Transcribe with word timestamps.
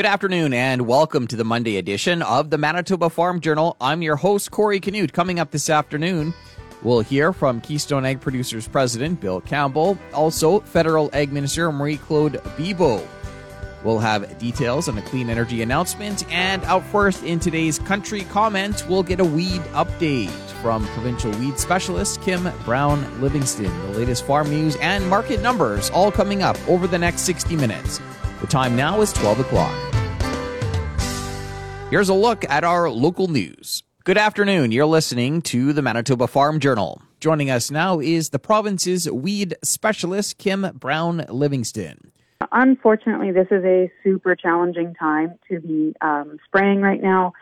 Good 0.00 0.06
afternoon 0.06 0.54
and 0.54 0.86
welcome 0.86 1.26
to 1.26 1.36
the 1.36 1.44
Monday 1.44 1.76
edition 1.76 2.22
of 2.22 2.48
the 2.48 2.56
Manitoba 2.56 3.10
Farm 3.10 3.38
Journal. 3.38 3.76
I'm 3.82 4.00
your 4.00 4.16
host, 4.16 4.50
Corey 4.50 4.80
Canute. 4.80 5.12
Coming 5.12 5.38
up 5.38 5.50
this 5.50 5.68
afternoon, 5.68 6.32
we'll 6.82 7.00
hear 7.00 7.34
from 7.34 7.60
Keystone 7.60 8.06
Ag 8.06 8.18
Producers 8.18 8.66
President 8.66 9.20
Bill 9.20 9.42
Campbell, 9.42 9.98
also 10.14 10.60
Federal 10.60 11.10
Ag 11.12 11.34
Minister 11.34 11.70
Marie 11.70 11.98
Claude 11.98 12.42
Bibeau. 12.56 13.06
We'll 13.84 13.98
have 13.98 14.38
details 14.38 14.88
on 14.88 14.96
a 14.96 15.02
clean 15.02 15.28
energy 15.28 15.60
announcement, 15.60 16.26
and 16.32 16.64
out 16.64 16.86
first 16.86 17.22
in 17.22 17.38
today's 17.38 17.78
country 17.80 18.22
comment, 18.22 18.86
we'll 18.88 19.02
get 19.02 19.20
a 19.20 19.24
weed 19.26 19.60
update 19.74 20.30
from 20.62 20.86
provincial 20.94 21.30
weed 21.32 21.58
specialist 21.58 22.22
Kim 22.22 22.50
Brown 22.64 23.20
Livingston. 23.20 23.66
The 23.92 23.98
latest 23.98 24.24
farm 24.24 24.48
news 24.48 24.76
and 24.76 25.06
market 25.10 25.42
numbers 25.42 25.90
all 25.90 26.10
coming 26.10 26.40
up 26.40 26.56
over 26.70 26.86
the 26.86 26.98
next 26.98 27.20
60 27.26 27.54
minutes. 27.56 28.00
The 28.40 28.46
time 28.46 28.74
now 28.74 29.00
is 29.02 29.12
12 29.12 29.40
o'clock. 29.40 29.74
Here's 31.90 32.08
a 32.08 32.14
look 32.14 32.48
at 32.48 32.64
our 32.64 32.88
local 32.88 33.28
news. 33.28 33.82
Good 34.04 34.16
afternoon. 34.16 34.72
You're 34.72 34.86
listening 34.86 35.42
to 35.42 35.74
the 35.74 35.82
Manitoba 35.82 36.26
Farm 36.26 36.58
Journal. 36.58 37.02
Joining 37.20 37.50
us 37.50 37.70
now 37.70 38.00
is 38.00 38.30
the 38.30 38.38
province's 38.38 39.10
weed 39.10 39.56
specialist, 39.62 40.38
Kim 40.38 40.70
Brown 40.74 41.26
Livingston. 41.28 42.12
Unfortunately, 42.50 43.30
this 43.30 43.48
is 43.50 43.62
a 43.62 43.92
super 44.02 44.34
challenging 44.34 44.94
time 44.94 45.34
to 45.50 45.60
be 45.60 45.94
um, 46.00 46.38
spraying 46.46 46.80
right 46.80 47.02
now. 47.02 47.34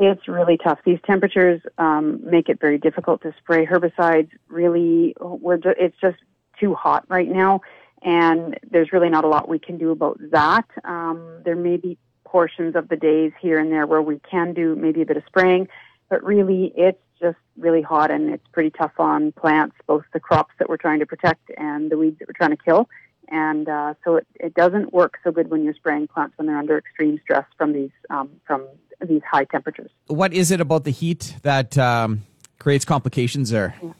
It's 0.00 0.26
really 0.28 0.56
tough. 0.56 0.78
These 0.86 1.00
temperatures 1.04 1.60
um, 1.76 2.20
make 2.24 2.48
it 2.48 2.58
very 2.58 2.78
difficult 2.78 3.20
to 3.22 3.34
spray 3.38 3.66
herbicides. 3.66 4.30
Really, 4.48 5.14
we're 5.20 5.58
ju- 5.58 5.74
it's 5.78 5.96
just 6.00 6.16
too 6.58 6.74
hot 6.74 7.04
right 7.08 7.28
now, 7.28 7.60
and 8.02 8.58
there's 8.70 8.92
really 8.92 9.08
not 9.08 9.24
a 9.24 9.28
lot 9.28 9.48
we 9.48 9.58
can 9.58 9.78
do 9.78 9.90
about 9.90 10.18
that. 10.30 10.66
Um, 10.84 11.40
there 11.44 11.56
may 11.56 11.76
be 11.76 11.98
portions 12.24 12.76
of 12.76 12.88
the 12.88 12.96
days 12.96 13.32
here 13.40 13.58
and 13.58 13.72
there 13.72 13.86
where 13.86 14.02
we 14.02 14.20
can 14.30 14.52
do 14.52 14.76
maybe 14.76 15.02
a 15.02 15.06
bit 15.06 15.16
of 15.16 15.22
spraying, 15.26 15.68
but 16.08 16.22
really 16.22 16.72
it's 16.76 17.00
just 17.20 17.38
really 17.56 17.82
hot 17.82 18.10
and 18.10 18.30
it's 18.30 18.46
pretty 18.52 18.70
tough 18.70 18.92
on 18.98 19.32
plants, 19.32 19.76
both 19.86 20.04
the 20.12 20.20
crops 20.20 20.54
that 20.58 20.68
we're 20.68 20.76
trying 20.76 21.00
to 21.00 21.06
protect 21.06 21.50
and 21.56 21.90
the 21.90 21.98
weeds 21.98 22.18
that 22.18 22.28
we're 22.28 22.34
trying 22.34 22.56
to 22.56 22.62
kill. 22.62 22.88
And 23.30 23.68
uh, 23.68 23.94
so 24.04 24.16
it, 24.16 24.26
it 24.36 24.54
doesn't 24.54 24.92
work 24.92 25.18
so 25.22 25.30
good 25.30 25.50
when 25.50 25.62
you're 25.62 25.74
spraying 25.74 26.06
plants 26.08 26.38
when 26.38 26.46
they're 26.46 26.56
under 26.56 26.78
extreme 26.78 27.20
stress 27.22 27.44
from 27.58 27.72
these 27.72 27.90
um, 28.08 28.30
from 28.46 28.66
these 29.06 29.20
high 29.30 29.44
temperatures. 29.44 29.90
What 30.06 30.32
is 30.32 30.50
it 30.50 30.60
about 30.60 30.84
the 30.84 30.90
heat 30.90 31.36
that 31.42 31.76
um, 31.76 32.22
creates 32.58 32.84
complications 32.84 33.50
there? 33.50 33.74
Yeah. 33.82 33.92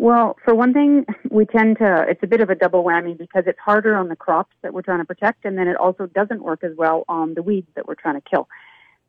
Well, 0.00 0.36
for 0.44 0.54
one 0.54 0.72
thing, 0.72 1.06
we 1.28 1.44
tend 1.44 1.78
to, 1.78 2.06
it's 2.08 2.22
a 2.22 2.28
bit 2.28 2.40
of 2.40 2.50
a 2.50 2.54
double 2.54 2.84
whammy 2.84 3.18
because 3.18 3.44
it's 3.48 3.58
harder 3.58 3.96
on 3.96 4.08
the 4.08 4.14
crops 4.14 4.54
that 4.62 4.72
we're 4.72 4.82
trying 4.82 5.00
to 5.00 5.04
protect, 5.04 5.44
and 5.44 5.58
then 5.58 5.66
it 5.66 5.76
also 5.76 6.06
doesn't 6.06 6.42
work 6.42 6.62
as 6.62 6.70
well 6.76 7.04
on 7.08 7.34
the 7.34 7.42
weeds 7.42 7.66
that 7.74 7.88
we're 7.88 7.96
trying 7.96 8.14
to 8.14 8.20
kill. 8.20 8.48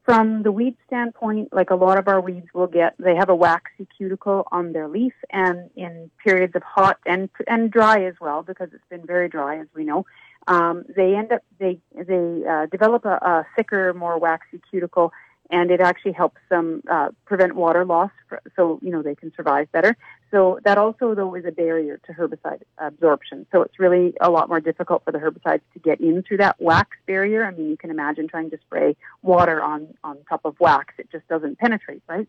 From 0.04 0.42
the 0.42 0.52
weed 0.52 0.76
standpoint, 0.88 1.54
like 1.54 1.70
a 1.70 1.76
lot 1.76 2.00
of 2.00 2.08
our 2.08 2.20
weeds 2.20 2.48
will 2.56 2.66
get, 2.66 2.96
they 2.98 3.16
have 3.16 3.30
a 3.30 3.36
waxy 3.36 3.88
cuticle 3.96 4.48
on 4.52 4.74
their 4.74 4.88
leaf, 4.88 5.14
and 5.30 5.70
in 5.76 6.10
periods 6.26 6.56
of 6.56 6.64
hot 6.64 6.98
and 7.06 7.30
and 7.48 7.70
dry 7.70 8.04
as 8.06 8.16
well, 8.20 8.42
because 8.42 8.70
it's 8.74 8.84
been 8.90 9.06
very 9.06 9.30
dry, 9.30 9.60
as 9.60 9.68
we 9.76 9.84
know, 9.84 10.08
um, 10.48 10.86
they 10.96 11.16
end 11.16 11.32
up 11.32 11.44
they 11.60 11.80
they 11.94 12.44
uh, 12.50 12.66
develop 12.66 13.06
a, 13.06 13.20
a 13.22 13.46
thicker, 13.56 13.94
more 13.94 14.18
waxy 14.18 14.60
cuticle, 14.72 15.14
and 15.50 15.72
it 15.72 15.82
actually 15.82 16.12
helps 16.12 16.42
them 16.50 16.82
uh, 16.90 17.10
prevent 17.26 17.56
water 17.56 17.86
loss, 17.86 18.12
for, 18.28 18.42
so 18.56 18.80
you 18.82 18.92
know 18.92 19.02
they 19.02 19.16
can 19.16 19.32
survive 19.36 19.72
better. 19.72 19.96
So 20.32 20.60
that 20.64 20.78
also 20.78 21.16
though 21.16 21.34
is 21.36 21.46
a 21.46 21.52
barrier 21.52 22.00
to 22.06 22.14
herbicide 22.14 22.62
absorption. 22.78 23.46
So 23.52 23.62
it's 23.64 23.80
really 23.80 24.14
a 24.22 24.30
lot 24.30 24.50
more 24.50 24.60
difficult 24.60 25.04
for 25.04 25.12
the 25.12 25.18
herbicides 25.18 25.62
to 25.74 25.80
get 25.80 26.00
in 26.00 26.24
through 26.24 26.38
that 26.38 26.56
wax 26.60 26.98
barrier. 27.08 27.46
I 27.46 27.52
mean, 27.52 27.70
you 27.70 27.78
can 27.78 27.90
imagine 27.90 28.28
trying 28.28 28.52
to 28.52 28.58
spray 28.58 28.96
water 29.22 29.62
on 29.62 29.88
on 30.04 30.18
top 30.28 30.42
of 30.46 30.56
wax; 30.60 30.94
it 30.98 31.12
just 31.12 31.28
doesn't 31.28 31.58
penetrate, 31.58 32.04
right? 32.08 32.28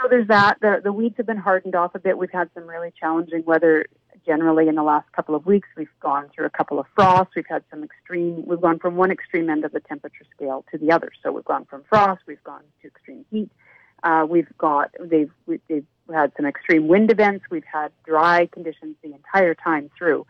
So 0.00 0.08
there's 0.08 0.28
that. 0.28 0.58
The 0.60 0.80
the 0.82 0.92
weeds 0.92 1.16
have 1.16 1.26
been 1.26 1.36
hardened 1.36 1.74
off 1.74 1.94
a 1.94 1.98
bit. 1.98 2.16
We've 2.16 2.30
had 2.30 2.50
some 2.54 2.66
really 2.66 2.92
challenging 2.98 3.44
weather 3.44 3.86
generally 4.24 4.68
in 4.68 4.74
the 4.74 4.82
last 4.82 5.10
couple 5.12 5.34
of 5.34 5.46
weeks. 5.46 5.68
We've 5.76 5.88
gone 6.00 6.28
through 6.34 6.46
a 6.46 6.50
couple 6.50 6.78
of 6.78 6.86
frosts. 6.94 7.34
We've 7.34 7.46
had 7.48 7.64
some 7.70 7.82
extreme, 7.82 8.44
we've 8.46 8.60
gone 8.60 8.78
from 8.78 8.96
one 8.96 9.10
extreme 9.10 9.50
end 9.50 9.64
of 9.64 9.72
the 9.72 9.80
temperature 9.80 10.24
scale 10.34 10.64
to 10.70 10.78
the 10.78 10.92
other. 10.92 11.10
So 11.22 11.32
we've 11.32 11.44
gone 11.44 11.66
from 11.66 11.84
frost, 11.88 12.22
we've 12.26 12.42
gone 12.44 12.62
to 12.82 12.88
extreme 12.88 13.24
heat. 13.30 13.50
Uh, 14.02 14.26
we've 14.28 14.48
got, 14.56 14.90
they've, 14.98 15.30
they've 15.68 15.84
had 16.12 16.32
some 16.36 16.46
extreme 16.46 16.88
wind 16.88 17.10
events. 17.10 17.44
We've 17.50 17.64
had 17.64 17.92
dry 18.04 18.46
conditions 18.46 18.96
the 19.02 19.12
entire 19.12 19.54
time 19.54 19.90
through. 19.96 20.26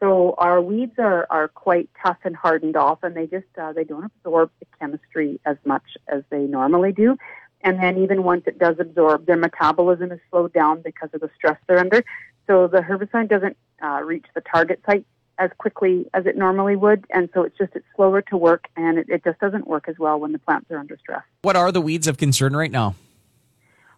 So 0.00 0.34
our 0.38 0.60
weeds 0.60 0.94
are, 0.98 1.28
are 1.30 1.46
quite 1.46 1.88
tough 2.04 2.18
and 2.24 2.34
hardened 2.34 2.76
off 2.76 3.04
and 3.04 3.16
they 3.16 3.28
just, 3.28 3.46
uh, 3.60 3.72
they 3.72 3.84
don't 3.84 4.04
absorb 4.04 4.50
the 4.58 4.66
chemistry 4.80 5.40
as 5.46 5.56
much 5.64 5.84
as 6.08 6.24
they 6.30 6.40
normally 6.40 6.90
do. 6.90 7.16
And 7.64 7.80
then 7.80 7.98
even 7.98 8.24
once 8.24 8.42
it 8.46 8.58
does 8.58 8.76
absorb, 8.80 9.26
their 9.26 9.36
metabolism 9.36 10.10
is 10.10 10.18
slowed 10.30 10.52
down 10.52 10.82
because 10.82 11.10
of 11.12 11.20
the 11.20 11.30
stress 11.36 11.56
they're 11.66 11.78
under. 11.78 12.04
So 12.46 12.66
the 12.66 12.78
herbicide 12.78 13.28
doesn't 13.28 13.56
uh, 13.82 14.00
reach 14.04 14.26
the 14.34 14.40
target 14.40 14.80
site 14.86 15.06
as 15.38 15.50
quickly 15.58 16.08
as 16.14 16.26
it 16.26 16.36
normally 16.36 16.76
would, 16.76 17.04
and 17.10 17.28
so 17.34 17.42
it's 17.42 17.56
just 17.56 17.74
it's 17.74 17.86
slower 17.96 18.22
to 18.22 18.36
work, 18.36 18.68
and 18.76 18.98
it, 18.98 19.06
it 19.08 19.24
just 19.24 19.40
doesn't 19.40 19.66
work 19.66 19.88
as 19.88 19.98
well 19.98 20.20
when 20.20 20.32
the 20.32 20.38
plants 20.38 20.70
are 20.70 20.78
under 20.78 20.96
stress. 20.98 21.22
What 21.42 21.56
are 21.56 21.72
the 21.72 21.80
weeds 21.80 22.06
of 22.06 22.16
concern 22.18 22.54
right 22.54 22.70
now? 22.70 22.94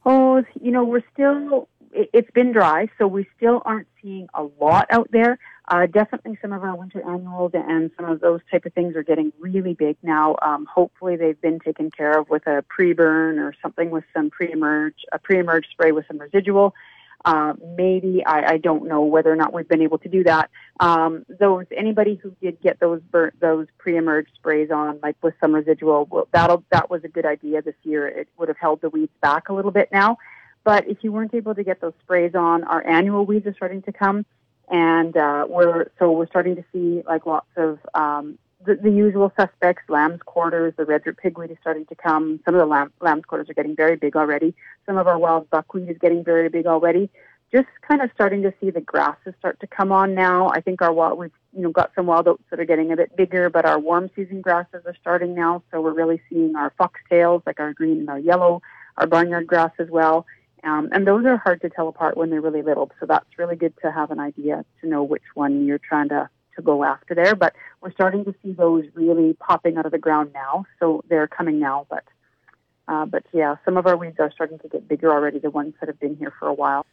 Oh, 0.06 0.44
you 0.60 0.70
know, 0.70 0.84
we're 0.84 1.02
still 1.12 1.68
it, 1.92 2.10
it's 2.12 2.30
been 2.30 2.52
dry, 2.52 2.88
so 2.98 3.06
we 3.06 3.26
still 3.36 3.62
aren't 3.64 3.88
seeing 4.02 4.28
a 4.34 4.44
lot 4.60 4.86
out 4.90 5.08
there. 5.10 5.38
Uh, 5.66 5.86
definitely, 5.86 6.38
some 6.42 6.52
of 6.52 6.62
our 6.62 6.76
winter 6.76 7.02
annuals 7.08 7.52
and 7.54 7.90
some 7.96 8.04
of 8.06 8.20
those 8.20 8.40
type 8.50 8.66
of 8.66 8.72
things 8.74 8.94
are 8.96 9.02
getting 9.02 9.32
really 9.40 9.74
big 9.74 9.96
now. 10.02 10.36
Um, 10.42 10.66
hopefully, 10.66 11.16
they've 11.16 11.40
been 11.40 11.58
taken 11.58 11.90
care 11.90 12.18
of 12.18 12.28
with 12.28 12.46
a 12.46 12.64
pre-burn 12.68 13.38
or 13.38 13.54
something 13.62 13.90
with 13.90 14.04
some 14.14 14.30
pre-emerge, 14.30 14.96
a 15.12 15.18
pre-emerge 15.18 15.66
spray 15.70 15.92
with 15.92 16.06
some 16.06 16.18
residual. 16.18 16.74
Uh, 17.24 17.54
maybe 17.76 18.22
I, 18.26 18.54
I 18.54 18.58
don't 18.58 18.86
know 18.86 19.02
whether 19.02 19.32
or 19.32 19.36
not 19.36 19.54
we've 19.54 19.68
been 19.68 19.80
able 19.80 19.98
to 19.98 20.08
do 20.08 20.24
that. 20.24 20.50
Um, 20.80 21.24
those 21.28 21.64
anybody 21.74 22.20
who 22.22 22.36
did 22.42 22.60
get 22.60 22.80
those 22.80 23.00
bur- 23.10 23.32
those 23.40 23.66
pre-emerge 23.78 24.28
sprays 24.34 24.70
on, 24.70 25.00
like 25.02 25.16
with 25.22 25.34
some 25.40 25.54
residual, 25.54 26.06
well, 26.10 26.28
that'll 26.32 26.64
that 26.70 26.90
was 26.90 27.02
a 27.04 27.08
good 27.08 27.24
idea 27.24 27.62
this 27.62 27.74
year. 27.82 28.06
It 28.06 28.28
would 28.36 28.48
have 28.48 28.58
held 28.58 28.82
the 28.82 28.90
weeds 28.90 29.12
back 29.22 29.48
a 29.48 29.54
little 29.54 29.70
bit 29.70 29.88
now. 29.90 30.18
But 30.64 30.88
if 30.88 30.98
you 31.02 31.12
weren't 31.12 31.34
able 31.34 31.54
to 31.54 31.64
get 31.64 31.80
those 31.80 31.92
sprays 32.02 32.34
on, 32.34 32.64
our 32.64 32.86
annual 32.86 33.24
weeds 33.24 33.46
are 33.46 33.54
starting 33.54 33.82
to 33.82 33.92
come, 33.92 34.26
and 34.68 35.16
uh, 35.16 35.46
we're 35.48 35.90
so 35.98 36.10
we're 36.10 36.26
starting 36.26 36.56
to 36.56 36.64
see 36.72 37.02
like 37.06 37.26
lots 37.26 37.48
of 37.56 37.78
um, 37.94 38.38
the, 38.64 38.76
the 38.76 38.90
usual 38.90 39.32
suspects, 39.38 39.82
lamb's 39.88 40.20
quarters, 40.24 40.74
the 40.76 40.84
red 40.84 41.02
pigweed 41.04 41.50
is 41.50 41.56
starting 41.60 41.86
to 41.86 41.94
come. 41.94 42.40
Some 42.44 42.54
of 42.54 42.60
the 42.60 42.66
lamb, 42.66 42.92
lamb's 43.00 43.24
quarters 43.24 43.48
are 43.50 43.54
getting 43.54 43.76
very 43.76 43.96
big 43.96 44.16
already. 44.16 44.54
Some 44.86 44.96
of 44.96 45.06
our 45.06 45.18
wild 45.18 45.48
buckwheat 45.50 45.88
is 45.88 45.98
getting 45.98 46.24
very 46.24 46.48
big 46.48 46.66
already. 46.66 47.10
Just 47.52 47.68
kind 47.86 48.02
of 48.02 48.10
starting 48.14 48.42
to 48.42 48.52
see 48.60 48.70
the 48.70 48.80
grasses 48.80 49.34
start 49.38 49.60
to 49.60 49.66
come 49.66 49.92
on 49.92 50.14
now. 50.14 50.48
I 50.48 50.60
think 50.60 50.82
our 50.82 50.92
wild, 50.92 51.18
we've 51.18 51.30
you 51.52 51.62
know 51.62 51.70
got 51.70 51.92
some 51.94 52.06
wild 52.06 52.26
oats 52.26 52.42
that 52.50 52.58
are 52.58 52.64
getting 52.64 52.90
a 52.90 52.96
bit 52.96 53.16
bigger, 53.16 53.48
but 53.48 53.64
our 53.64 53.78
warm 53.78 54.10
season 54.16 54.40
grasses 54.40 54.82
are 54.86 54.96
starting 55.00 55.34
now. 55.34 55.62
So 55.70 55.80
we're 55.80 55.92
really 55.92 56.20
seeing 56.28 56.56
our 56.56 56.72
foxtails, 56.80 57.42
like 57.46 57.60
our 57.60 57.72
green 57.72 58.00
and 58.00 58.10
our 58.10 58.18
yellow, 58.18 58.60
our 58.96 59.06
barnyard 59.06 59.46
grass 59.46 59.70
as 59.78 59.88
well. 59.88 60.26
Um, 60.64 60.88
and 60.92 61.06
those 61.06 61.26
are 61.26 61.36
hard 61.36 61.60
to 61.60 61.68
tell 61.68 61.88
apart 61.88 62.16
when 62.16 62.30
they're 62.30 62.40
really 62.40 62.62
little. 62.62 62.90
So 62.98 63.06
that's 63.06 63.26
really 63.38 63.56
good 63.56 63.74
to 63.82 63.92
have 63.92 64.10
an 64.10 64.18
idea 64.18 64.64
to 64.80 64.88
know 64.88 65.02
which 65.02 65.22
one 65.34 65.66
you're 65.66 65.78
trying 65.78 66.08
to 66.08 66.30
to 66.56 66.62
go 66.62 66.84
after 66.84 67.14
there. 67.14 67.34
But 67.34 67.54
we're 67.80 67.92
starting 67.92 68.24
to 68.24 68.34
see 68.42 68.52
those 68.52 68.84
really 68.94 69.34
popping 69.34 69.76
out 69.76 69.86
of 69.86 69.92
the 69.92 69.98
ground 69.98 70.30
now. 70.32 70.66
So 70.80 71.04
they're 71.08 71.28
coming 71.28 71.58
now. 71.58 71.86
But 71.88 72.04
uh, 72.86 73.06
but 73.06 73.24
yeah, 73.32 73.56
some 73.64 73.76
of 73.76 73.86
our 73.86 73.96
weeds 73.96 74.16
are 74.18 74.30
starting 74.32 74.58
to 74.58 74.68
get 74.68 74.88
bigger 74.88 75.10
already. 75.10 75.38
The 75.38 75.50
ones 75.50 75.74
that 75.80 75.88
have 75.88 76.00
been 76.00 76.16
here 76.16 76.32
for 76.38 76.48
a 76.48 76.54
while. 76.54 76.86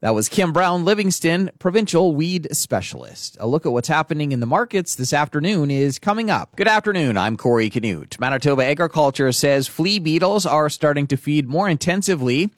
That 0.00 0.14
was 0.14 0.28
Kim 0.28 0.52
Brown 0.52 0.84
Livingston, 0.84 1.50
provincial 1.58 2.14
weed 2.14 2.48
specialist. 2.54 3.38
A 3.40 3.46
look 3.46 3.64
at 3.64 3.72
what's 3.72 3.88
happening 3.88 4.30
in 4.30 4.40
the 4.40 4.46
markets 4.46 4.94
this 4.94 5.14
afternoon 5.14 5.70
is 5.70 5.98
coming 5.98 6.30
up. 6.30 6.54
Good 6.54 6.68
afternoon. 6.68 7.16
I'm 7.16 7.38
Corey 7.38 7.70
Canute. 7.70 8.20
Manitoba 8.20 8.66
Agriculture 8.66 9.32
says 9.32 9.68
flea 9.68 9.98
beetles 9.98 10.44
are 10.44 10.68
starting 10.68 11.06
to 11.06 11.16
feed 11.16 11.48
more 11.48 11.66
intensively, 11.66 12.50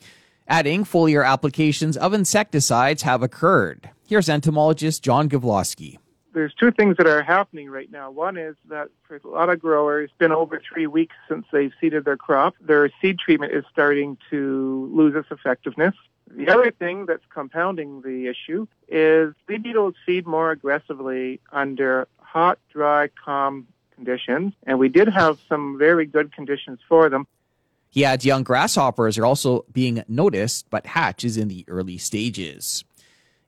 adding 0.49 0.85
foliar 0.85 1.25
applications 1.25 1.97
of 1.97 2.12
insecticides 2.12 3.03
have 3.03 3.23
occurred. 3.23 3.88
Here's 4.09 4.29
entomologist 4.29 5.05
John 5.05 5.29
Gavloski 5.29 5.99
there's 6.38 6.55
two 6.55 6.70
things 6.70 6.96
that 6.99 7.08
are 7.08 7.20
happening 7.20 7.69
right 7.69 7.90
now. 7.90 8.12
One 8.12 8.37
is 8.37 8.55
that 8.69 8.90
for 9.02 9.17
a 9.17 9.29
lot 9.29 9.50
of 9.50 9.58
growers, 9.58 10.05
it's 10.08 10.19
been 10.19 10.31
over 10.31 10.62
three 10.73 10.87
weeks 10.87 11.17
since 11.29 11.44
they've 11.50 11.73
seeded 11.81 12.05
their 12.05 12.17
crop. 12.17 12.55
Their 12.61 12.88
seed 13.02 13.19
treatment 13.19 13.52
is 13.52 13.64
starting 13.73 14.17
to 14.31 14.88
lose 14.94 15.17
its 15.17 15.26
effectiveness. 15.32 15.94
The 16.31 16.49
other 16.49 16.70
thing 16.70 17.06
that's 17.06 17.25
compounding 17.29 18.02
the 18.02 18.29
issue 18.29 18.69
is 18.87 19.35
flea 19.46 19.58
beetles 19.58 19.94
feed 20.06 20.29
more 20.29 20.52
aggressively 20.52 21.40
under 21.50 22.06
hot, 22.19 22.61
dry, 22.73 23.08
calm 23.25 23.67
conditions, 23.96 24.52
and 24.64 24.79
we 24.79 24.88
did 24.88 25.08
have 25.08 25.41
some 25.49 25.76
very 25.76 26.06
good 26.06 26.32
conditions 26.32 26.79
for 26.88 27.08
them. 27.08 27.26
He 27.91 28.05
adds 28.05 28.25
young 28.25 28.44
grasshoppers 28.44 29.19
are 29.19 29.26
also 29.26 29.64
being 29.73 30.05
noticed, 30.06 30.70
but 30.70 30.87
hatch 30.87 31.25
is 31.25 31.37
in 31.37 31.49
the 31.49 31.64
early 31.67 31.99
stages. 31.99 32.84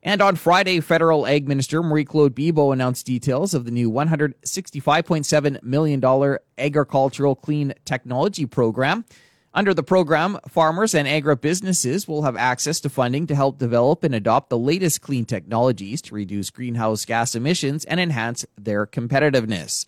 And 0.02 0.22
on 0.22 0.36
Friday, 0.36 0.80
Federal 0.80 1.26
Ag 1.26 1.46
Minister 1.46 1.82
Marie 1.82 2.06
Claude 2.06 2.34
Bibeau 2.34 2.72
announced 2.72 3.04
details 3.04 3.52
of 3.52 3.66
the 3.66 3.70
new 3.70 3.90
$165.7 3.90 5.62
million 5.62 6.38
Agricultural 6.56 7.36
Clean 7.36 7.74
Technology 7.84 8.46
Program. 8.46 9.04
Under 9.52 9.74
the 9.74 9.82
program, 9.82 10.38
farmers 10.48 10.94
and 10.94 11.06
agribusinesses 11.06 12.08
will 12.08 12.22
have 12.22 12.36
access 12.36 12.80
to 12.80 12.88
funding 12.88 13.26
to 13.26 13.34
help 13.34 13.58
develop 13.58 14.02
and 14.02 14.14
adopt 14.14 14.48
the 14.48 14.56
latest 14.56 15.02
clean 15.02 15.26
technologies 15.26 16.00
to 16.02 16.14
reduce 16.14 16.50
greenhouse 16.50 17.04
gas 17.04 17.34
emissions 17.34 17.84
and 17.84 18.00
enhance 18.00 18.46
their 18.56 18.86
competitiveness. 18.86 19.84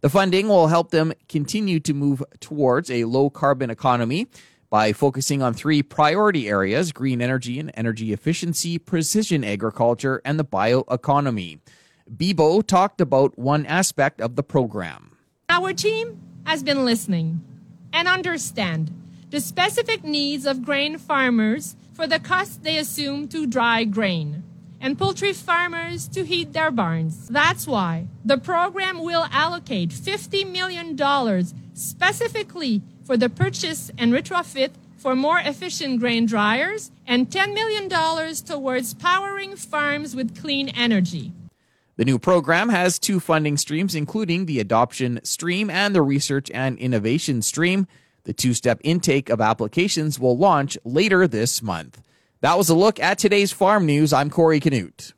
The 0.00 0.08
funding 0.08 0.48
will 0.48 0.66
help 0.66 0.90
them 0.90 1.12
continue 1.28 1.78
to 1.80 1.94
move 1.94 2.24
towards 2.40 2.90
a 2.90 3.04
low 3.04 3.30
carbon 3.30 3.70
economy 3.70 4.26
by 4.72 4.90
focusing 4.90 5.42
on 5.42 5.52
three 5.52 5.82
priority 5.82 6.48
areas 6.48 6.92
green 6.92 7.20
energy 7.20 7.60
and 7.60 7.70
energy 7.74 8.10
efficiency, 8.10 8.78
precision 8.78 9.44
agriculture, 9.44 10.22
and 10.24 10.38
the 10.38 10.44
bioeconomy. 10.46 11.60
Bibeau 12.10 12.66
talked 12.66 12.98
about 12.98 13.38
one 13.38 13.66
aspect 13.66 14.18
of 14.22 14.34
the 14.34 14.42
program. 14.42 15.18
Our 15.50 15.74
team 15.74 16.18
has 16.46 16.62
been 16.62 16.86
listening 16.86 17.42
and 17.92 18.08
understand 18.08 18.90
the 19.28 19.42
specific 19.42 20.04
needs 20.04 20.46
of 20.46 20.64
grain 20.64 20.96
farmers 20.96 21.76
for 21.92 22.06
the 22.06 22.18
cost 22.18 22.62
they 22.62 22.78
assume 22.78 23.28
to 23.28 23.46
dry 23.46 23.84
grain 23.84 24.42
and 24.80 24.98
poultry 24.98 25.34
farmers 25.34 26.08
to 26.08 26.24
heat 26.24 26.54
their 26.54 26.70
barns. 26.70 27.28
That's 27.28 27.66
why 27.66 28.06
the 28.24 28.38
program 28.38 29.04
will 29.04 29.26
allocate 29.30 29.90
$50 29.90 30.50
million 30.50 30.96
specifically 31.74 32.80
for 33.04 33.16
the 33.16 33.28
purchase 33.28 33.90
and 33.98 34.12
retrofit 34.12 34.70
for 34.96 35.16
more 35.16 35.38
efficient 35.38 35.98
grain 36.00 36.26
dryers 36.26 36.90
and 37.06 37.28
$10 37.28 37.54
million 37.54 37.88
towards 38.34 38.94
powering 38.94 39.56
farms 39.56 40.14
with 40.14 40.40
clean 40.40 40.68
energy. 40.68 41.32
The 41.96 42.04
new 42.04 42.18
program 42.18 42.68
has 42.70 42.98
two 42.98 43.20
funding 43.20 43.56
streams, 43.56 43.94
including 43.94 44.46
the 44.46 44.60
adoption 44.60 45.20
stream 45.24 45.68
and 45.68 45.94
the 45.94 46.02
research 46.02 46.50
and 46.52 46.78
innovation 46.78 47.42
stream. 47.42 47.86
The 48.24 48.32
two 48.32 48.54
step 48.54 48.80
intake 48.82 49.28
of 49.28 49.40
applications 49.40 50.18
will 50.18 50.38
launch 50.38 50.78
later 50.84 51.26
this 51.26 51.62
month. 51.62 52.00
That 52.40 52.56
was 52.56 52.68
a 52.68 52.74
look 52.74 52.98
at 52.98 53.18
today's 53.18 53.52
farm 53.52 53.86
news. 53.86 54.12
I'm 54.12 54.30
Corey 54.30 54.60
Canute. 54.60 55.12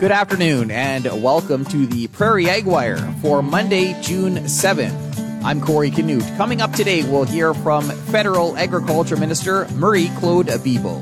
Good 0.00 0.10
afternoon 0.10 0.72
and 0.72 1.04
welcome 1.22 1.64
to 1.66 1.86
the 1.86 2.08
Prairie 2.08 2.50
Ag 2.50 2.64
Wire 2.66 2.98
for 3.22 3.44
Monday, 3.44 3.96
June 4.02 4.34
7th. 4.38 5.44
I'm 5.44 5.60
Corey 5.60 5.92
Canute. 5.92 6.26
Coming 6.36 6.60
up 6.60 6.72
today, 6.72 7.04
we'll 7.04 7.22
hear 7.22 7.54
from 7.54 7.84
Federal 7.84 8.56
Agriculture 8.56 9.16
Minister 9.16 9.68
Marie 9.74 10.10
Claude 10.16 10.48
Bibeau. 10.48 11.00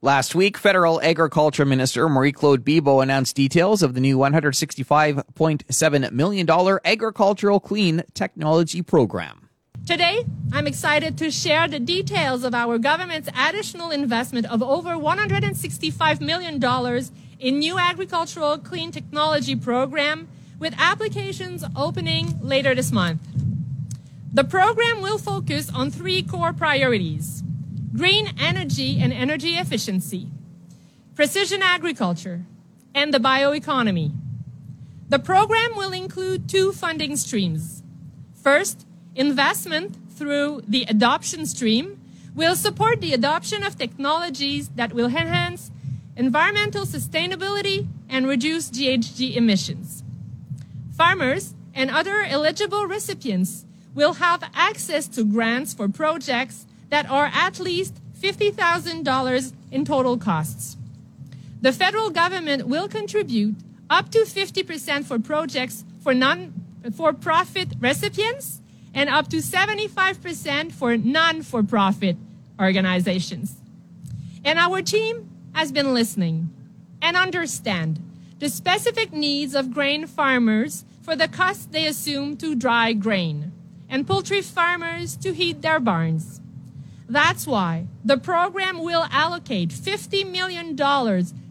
Last 0.00 0.34
week, 0.34 0.56
Federal 0.56 1.02
Agriculture 1.02 1.66
Minister 1.66 2.08
Marie 2.08 2.32
Claude 2.32 2.64
Bibeau 2.64 3.02
announced 3.02 3.36
details 3.36 3.82
of 3.82 3.92
the 3.92 4.00
new 4.00 4.16
$165.7 4.16 6.12
million 6.12 6.50
Agricultural 6.84 7.60
Clean 7.60 8.02
Technology 8.14 8.80
Program. 8.80 9.50
Today, 9.86 10.24
I'm 10.50 10.66
excited 10.66 11.18
to 11.18 11.30
share 11.30 11.68
the 11.68 11.78
details 11.78 12.42
of 12.42 12.54
our 12.54 12.78
government's 12.78 13.28
additional 13.38 13.90
investment 13.90 14.46
of 14.46 14.62
over 14.62 14.92
$165 14.92 16.22
million 16.22 16.58
in 17.44 17.58
new 17.58 17.78
agricultural 17.78 18.56
clean 18.56 18.90
technology 18.90 19.54
program 19.54 20.26
with 20.58 20.74
applications 20.78 21.62
opening 21.76 22.40
later 22.40 22.74
this 22.74 22.90
month. 22.90 23.20
The 24.32 24.44
program 24.44 25.02
will 25.02 25.18
focus 25.18 25.70
on 25.70 25.90
three 25.90 26.22
core 26.22 26.54
priorities 26.54 27.42
green 27.94 28.28
energy 28.40 28.98
and 28.98 29.12
energy 29.12 29.56
efficiency, 29.56 30.26
precision 31.14 31.62
agriculture, 31.62 32.46
and 32.94 33.12
the 33.12 33.18
bioeconomy. 33.18 34.10
The 35.10 35.18
program 35.18 35.76
will 35.76 35.92
include 35.92 36.48
two 36.48 36.72
funding 36.72 37.14
streams. 37.14 37.82
First, 38.42 38.86
investment 39.14 39.96
through 40.10 40.62
the 40.66 40.86
adoption 40.88 41.44
stream 41.44 42.00
will 42.34 42.56
support 42.56 43.02
the 43.02 43.12
adoption 43.12 43.62
of 43.62 43.76
technologies 43.76 44.70
that 44.70 44.94
will 44.94 45.06
enhance 45.06 45.70
environmental 46.16 46.84
sustainability, 46.84 47.88
and 48.08 48.28
reduce 48.28 48.70
GHG 48.70 49.34
emissions. 49.36 50.02
Farmers 50.96 51.54
and 51.74 51.90
other 51.90 52.22
eligible 52.22 52.86
recipients 52.86 53.64
will 53.94 54.14
have 54.14 54.48
access 54.54 55.08
to 55.08 55.24
grants 55.24 55.74
for 55.74 55.88
projects 55.88 56.66
that 56.90 57.10
are 57.10 57.30
at 57.32 57.58
least 57.58 57.94
$50,000 58.20 59.52
in 59.72 59.84
total 59.84 60.16
costs. 60.16 60.76
The 61.60 61.72
federal 61.72 62.10
government 62.10 62.68
will 62.68 62.88
contribute 62.88 63.56
up 63.90 64.10
to 64.10 64.18
50% 64.18 65.04
for 65.04 65.18
projects 65.18 65.84
for 66.00 66.14
non 66.14 66.52
for 66.94 67.12
profit 67.14 67.68
recipients 67.80 68.60
and 68.92 69.08
up 69.08 69.28
to 69.28 69.38
75% 69.38 70.72
for 70.72 70.96
non 70.96 71.42
for 71.42 71.62
profit 71.62 72.16
organizations. 72.60 73.56
And 74.44 74.58
our 74.58 74.82
team 74.82 75.30
has 75.54 75.72
been 75.72 75.94
listening 75.94 76.50
and 77.00 77.16
understand 77.16 78.00
the 78.38 78.48
specific 78.48 79.12
needs 79.12 79.54
of 79.54 79.72
grain 79.72 80.06
farmers 80.06 80.84
for 81.02 81.16
the 81.16 81.28
cost 81.28 81.72
they 81.72 81.86
assume 81.86 82.36
to 82.36 82.54
dry 82.54 82.92
grain 82.92 83.52
and 83.88 84.06
poultry 84.06 84.42
farmers 84.42 85.16
to 85.16 85.32
heat 85.32 85.62
their 85.62 85.80
barns. 85.80 86.40
That's 87.08 87.46
why 87.46 87.86
the 88.04 88.16
program 88.16 88.82
will 88.82 89.06
allocate 89.10 89.68
$50 89.68 90.30
million 90.30 90.76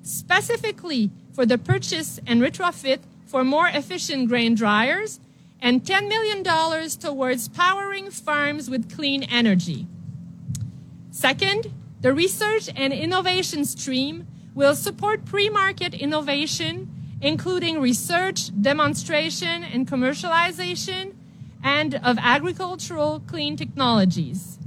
specifically 0.04 1.12
for 1.32 1.46
the 1.46 1.58
purchase 1.58 2.20
and 2.26 2.42
retrofit 2.42 3.00
for 3.26 3.44
more 3.44 3.68
efficient 3.68 4.28
grain 4.28 4.56
dryers 4.56 5.20
and 5.62 5.84
$10 5.84 6.10
million 6.10 6.44
towards 7.00 7.48
powering 7.48 8.12
farms 8.12 8.70
with 8.70 8.94
clean 8.94 9.24
energy. 9.24 9.88
Second, 11.12 11.72
the 12.04 12.14
research 12.14 12.70
and 12.76 12.92
innovation 12.92 13.64
stream 13.64 14.28
will 14.54 14.76
support 14.76 15.24
pre-market 15.24 15.94
innovation, 15.94 16.90
including 17.22 17.80
research, 17.80 18.52
demonstration, 18.62 19.64
and 19.64 19.88
commercialization, 19.88 21.14
and 21.64 21.96
of 21.96 22.18
agricultural 22.20 23.22
clean 23.26 23.56
technologies. 23.56 24.60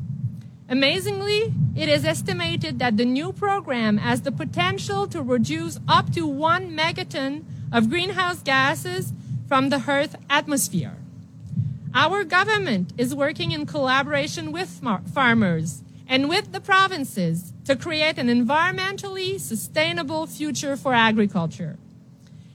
Amazingly, 0.71 1.53
it 1.77 1.91
is 1.91 2.07
estimated 2.07 2.79
that 2.79 2.97
the 2.97 3.05
new 3.05 3.35
program 3.35 3.99
has 3.99 4.23
the 4.23 4.33
potential 4.33 5.07
to 5.07 5.23
reduce 5.23 5.79
up 5.87 6.11
to 6.15 6.27
one 6.27 6.75
megaton 6.75 7.45
of 7.71 7.91
greenhouse 7.91 8.41
gases 8.41 9.13
from 9.47 9.69
the 9.69 9.85
Earth's 9.87 10.17
atmosphere. 10.31 10.97
Our 11.95 12.25
government 12.25 12.95
is 12.97 13.15
working 13.15 13.53
in 13.53 13.67
collaboration 13.67 14.53
with 14.53 14.81
farmers 15.13 15.83
and 16.09 16.29
with 16.29 16.53
the 16.53 16.61
provinces 16.61 17.53
to 17.65 17.77
create 17.77 18.19
an 18.19 18.29
environmentally 18.29 19.41
sustainable 19.41 20.27
future 20.27 20.77
for 20.77 20.95
agriculture. 20.95 21.77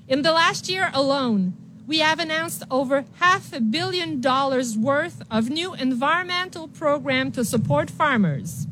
In 0.08 0.22
the 0.22 0.32
last 0.32 0.70
year 0.70 0.90
alone, 0.94 1.54
we 1.88 2.00
have 2.00 2.20
announced 2.20 2.64
over 2.72 3.06
half 3.16 3.52
a 3.54 3.60
billion 3.60 4.22
dollars 4.22 4.78
worth 4.78 5.22
of 5.30 5.50
new 5.50 5.74
environmental 5.74 6.68
program 6.68 7.32
to 7.34 7.44
support 7.44 7.90
farmers. 7.90 8.68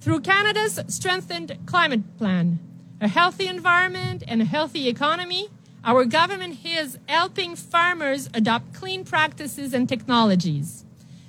Through 0.00 0.20
Canada's 0.20 0.80
strengthened 0.88 1.56
climate 1.64 2.18
plan, 2.18 2.58
a 3.00 3.08
healthy 3.08 3.46
environment 3.46 4.22
and 4.28 4.42
a 4.42 4.44
healthy 4.44 4.88
economy, 4.88 5.48
our 5.84 6.04
government 6.04 6.58
is 6.64 6.98
helping 7.08 7.56
farmers 7.56 8.28
adopt 8.34 8.74
clean 8.74 9.04
practices 9.04 9.72
and 9.72 9.88
technologies. 9.88 10.84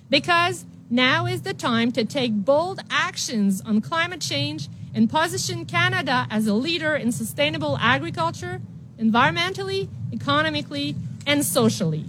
Because 0.10 0.66
now 0.90 1.26
is 1.26 1.42
the 1.42 1.54
time 1.54 1.92
to 1.94 2.06
take 2.06 2.34
bold 2.34 2.80
actions 2.90 3.62
on 3.62 3.82
climate 3.82 4.22
change 4.22 4.68
and 4.94 5.10
position 5.10 5.66
Canada 5.66 6.28
as 6.30 6.48
a 6.48 6.54
leader 6.54 6.96
in 6.96 7.12
sustainable 7.12 7.78
agriculture, 7.80 8.62
environmentally, 9.00 9.90
economically, 10.12 10.96
and 11.26 11.44
socially. 11.44 12.06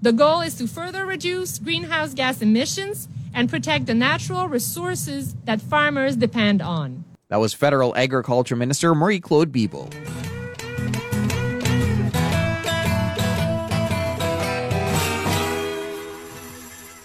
The 0.00 0.12
goal 0.12 0.42
is 0.42 0.54
to 0.56 0.68
further 0.68 1.04
reduce 1.04 1.58
greenhouse 1.58 2.14
gas 2.14 2.40
emissions 2.40 3.08
and 3.34 3.50
protect 3.50 3.86
the 3.86 3.94
natural 3.94 4.46
resources 4.48 5.34
that 5.44 5.60
farmers 5.60 6.16
depend 6.16 6.62
on. 6.62 7.04
That 7.28 7.40
was 7.40 7.52
Federal 7.52 7.96
Agriculture 7.96 8.56
Minister 8.56 8.94
Marie 8.94 9.20
Claude 9.20 9.52
Bibeau. 9.52 9.92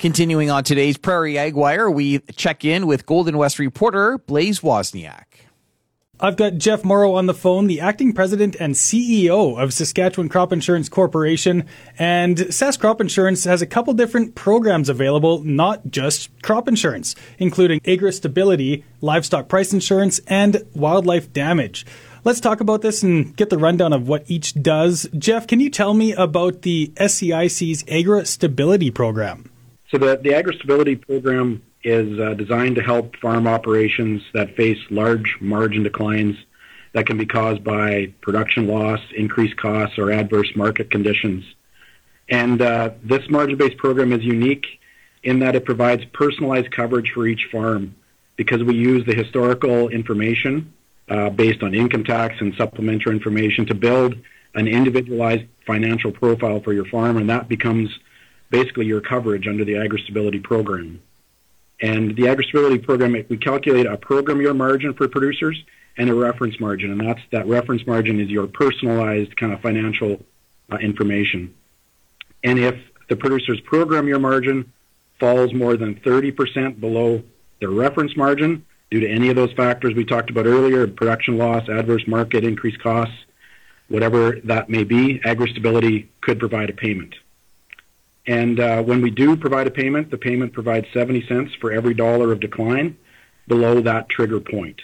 Continuing 0.03 0.51
on 0.51 0.65
today's 0.65 0.97
Prairie 0.97 1.37
Ag 1.37 1.53
Wire, 1.53 1.89
we 1.89 2.19
check 2.35 2.65
in 2.65 2.87
with 2.87 3.05
Golden 3.05 3.37
West 3.37 3.57
reporter 3.57 4.17
Blaise 4.17 4.59
Wozniak. 4.59 5.23
I've 6.19 6.35
got 6.35 6.55
Jeff 6.55 6.83
Morrow 6.83 7.13
on 7.13 7.25
the 7.25 7.33
phone, 7.33 7.67
the 7.67 7.79
acting 7.79 8.11
president 8.11 8.57
and 8.59 8.73
CEO 8.73 9.57
of 9.57 9.73
Saskatchewan 9.73 10.27
Crop 10.27 10.51
Insurance 10.51 10.89
Corporation. 10.89 11.63
And 11.97 12.35
Sask 12.35 12.81
Crop 12.81 12.99
Insurance 12.99 13.45
has 13.45 13.61
a 13.61 13.65
couple 13.65 13.93
different 13.93 14.35
programs 14.35 14.89
available, 14.89 15.41
not 15.45 15.89
just 15.89 16.29
crop 16.41 16.67
insurance, 16.67 17.15
including 17.37 17.79
agri 17.85 18.11
stability, 18.11 18.83
livestock 18.99 19.47
price 19.47 19.71
insurance, 19.71 20.19
and 20.27 20.63
wildlife 20.75 21.31
damage. 21.31 21.85
Let's 22.25 22.41
talk 22.41 22.59
about 22.59 22.81
this 22.81 23.03
and 23.03 23.33
get 23.37 23.49
the 23.49 23.57
rundown 23.57 23.93
of 23.93 24.09
what 24.09 24.29
each 24.29 24.61
does. 24.61 25.07
Jeff, 25.17 25.47
can 25.47 25.61
you 25.61 25.69
tell 25.69 25.93
me 25.93 26.11
about 26.11 26.63
the 26.63 26.91
SCIC's 26.97 27.85
Agri 27.87 28.25
Stability 28.25 28.91
Program? 28.91 29.49
So 29.89 29.97
the, 29.97 30.17
the 30.17 30.33
Agri 30.33 30.55
Stability 30.55 30.95
Program 30.95 31.61
is 31.83 32.19
uh, 32.19 32.33
designed 32.33 32.75
to 32.77 32.81
help 32.81 33.15
farm 33.17 33.47
operations 33.47 34.23
that 34.33 34.55
face 34.55 34.79
large 34.89 35.37
margin 35.41 35.83
declines 35.83 36.35
that 36.93 37.05
can 37.05 37.17
be 37.17 37.25
caused 37.25 37.63
by 37.63 38.13
production 38.21 38.67
loss, 38.67 38.99
increased 39.15 39.57
costs, 39.57 39.97
or 39.97 40.11
adverse 40.11 40.55
market 40.55 40.89
conditions. 40.89 41.43
And 42.29 42.61
uh, 42.61 42.91
this 43.03 43.29
margin-based 43.29 43.77
program 43.77 44.13
is 44.13 44.23
unique 44.23 44.65
in 45.23 45.39
that 45.39 45.55
it 45.55 45.65
provides 45.65 46.05
personalized 46.13 46.71
coverage 46.71 47.11
for 47.11 47.27
each 47.27 47.47
farm 47.51 47.95
because 48.35 48.63
we 48.63 48.75
use 48.75 49.05
the 49.05 49.13
historical 49.13 49.89
information 49.89 50.73
uh, 51.09 51.29
based 51.29 51.63
on 51.63 51.73
income 51.73 52.03
tax 52.03 52.35
and 52.39 52.53
supplementary 52.55 53.13
information 53.13 53.65
to 53.65 53.75
build 53.75 54.15
an 54.55 54.67
individualized 54.67 55.45
financial 55.65 56.11
profile 56.11 56.61
for 56.61 56.73
your 56.73 56.85
farm, 56.85 57.17
and 57.17 57.29
that 57.29 57.49
becomes 57.49 57.89
basically 58.53 58.85
your 58.85 59.01
coverage 59.01 59.47
under 59.47 59.65
the 59.65 59.75
agri-stability 59.75 60.39
program. 60.39 61.01
And 61.81 62.15
the 62.15 62.27
agri-stability 62.27 62.77
program, 62.77 63.13
we 63.27 63.37
calculate 63.37 63.87
a 63.87 63.97
program 63.97 64.39
year 64.41 64.53
margin 64.53 64.93
for 64.93 65.07
producers 65.07 65.61
and 65.97 66.07
a 66.07 66.13
reference 66.13 66.59
margin, 66.59 66.91
and 66.91 67.01
that's 67.01 67.19
that 67.31 67.47
reference 67.47 67.85
margin 67.87 68.19
is 68.19 68.29
your 68.29 68.45
personalized 68.45 69.35
kind 69.37 69.53
of 69.53 69.61
financial 69.61 70.23
uh, 70.71 70.77
information. 70.77 71.51
And 72.43 72.59
if 72.59 72.75
the 73.09 73.15
producer's 73.15 73.59
program 73.61 74.07
year 74.07 74.19
margin 74.19 74.71
falls 75.19 75.51
more 75.51 75.75
than 75.75 75.95
30% 75.95 76.79
below 76.79 77.23
their 77.59 77.71
reference 77.71 78.15
margin 78.15 78.67
due 78.91 78.99
to 78.99 79.09
any 79.09 79.29
of 79.29 79.35
those 79.35 79.51
factors 79.53 79.95
we 79.95 80.05
talked 80.05 80.29
about 80.29 80.45
earlier, 80.45 80.85
production 80.87 81.39
loss, 81.39 81.67
adverse 81.69 82.07
market, 82.07 82.43
increased 82.43 82.79
costs, 82.83 83.17
whatever 83.87 84.39
that 84.43 84.69
may 84.69 84.83
be, 84.83 85.19
agri-stability 85.25 86.07
could 86.21 86.37
provide 86.37 86.69
a 86.69 86.73
payment. 86.73 87.15
And 88.25 88.59
uh, 88.59 88.81
when 88.83 89.01
we 89.01 89.09
do 89.09 89.35
provide 89.35 89.67
a 89.67 89.71
payment, 89.71 90.09
the 90.09 90.17
payment 90.17 90.53
provides 90.53 90.87
70 90.93 91.27
cents 91.27 91.53
for 91.59 91.71
every 91.71 91.93
dollar 91.93 92.31
of 92.31 92.39
decline 92.39 92.97
below 93.47 93.81
that 93.81 94.07
trigger 94.09 94.39
point. 94.39 94.81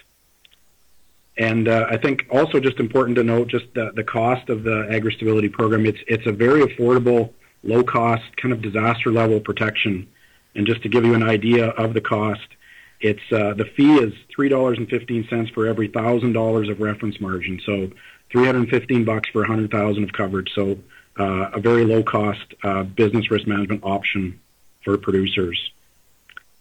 And 1.37 1.69
uh, 1.69 1.87
I 1.89 1.95
think 1.95 2.27
also 2.29 2.59
just 2.59 2.79
important 2.79 3.15
to 3.15 3.23
note 3.23 3.47
just 3.47 3.73
the, 3.73 3.91
the 3.95 4.03
cost 4.03 4.49
of 4.49 4.63
the 4.63 4.87
agri 4.91 5.13
stability 5.13 5.47
program. 5.47 5.85
It's 5.85 5.99
it's 6.05 6.27
a 6.27 6.33
very 6.33 6.61
affordable, 6.63 7.31
low 7.63 7.81
cost 7.81 8.35
kind 8.35 8.53
of 8.53 8.61
disaster 8.61 9.09
level 9.09 9.39
protection. 9.39 10.09
And 10.55 10.67
just 10.67 10.81
to 10.83 10.89
give 10.89 11.05
you 11.05 11.13
an 11.13 11.23
idea 11.23 11.67
of 11.69 11.93
the 11.93 12.01
cost, 12.01 12.47
it's 12.99 13.21
uh, 13.31 13.53
the 13.53 13.63
fee 13.63 13.99
is 13.99 14.13
three 14.35 14.49
dollars 14.49 14.79
and 14.79 14.89
fifteen 14.89 15.25
cents 15.29 15.49
for 15.51 15.65
every 15.65 15.87
thousand 15.87 16.33
dollars 16.33 16.67
of 16.67 16.81
reference 16.81 17.21
margin. 17.21 17.61
So 17.65 17.89
315 18.31 19.05
bucks 19.05 19.29
for 19.29 19.39
100,000 19.39 20.03
of 20.03 20.13
coverage. 20.13 20.51
So 20.53 20.77
a 21.23 21.59
very 21.59 21.85
low 21.85 22.03
cost 22.03 22.53
uh, 22.63 22.83
business 22.83 23.29
risk 23.29 23.47
management 23.47 23.83
option 23.83 24.39
for 24.83 24.97
producers. 24.97 25.71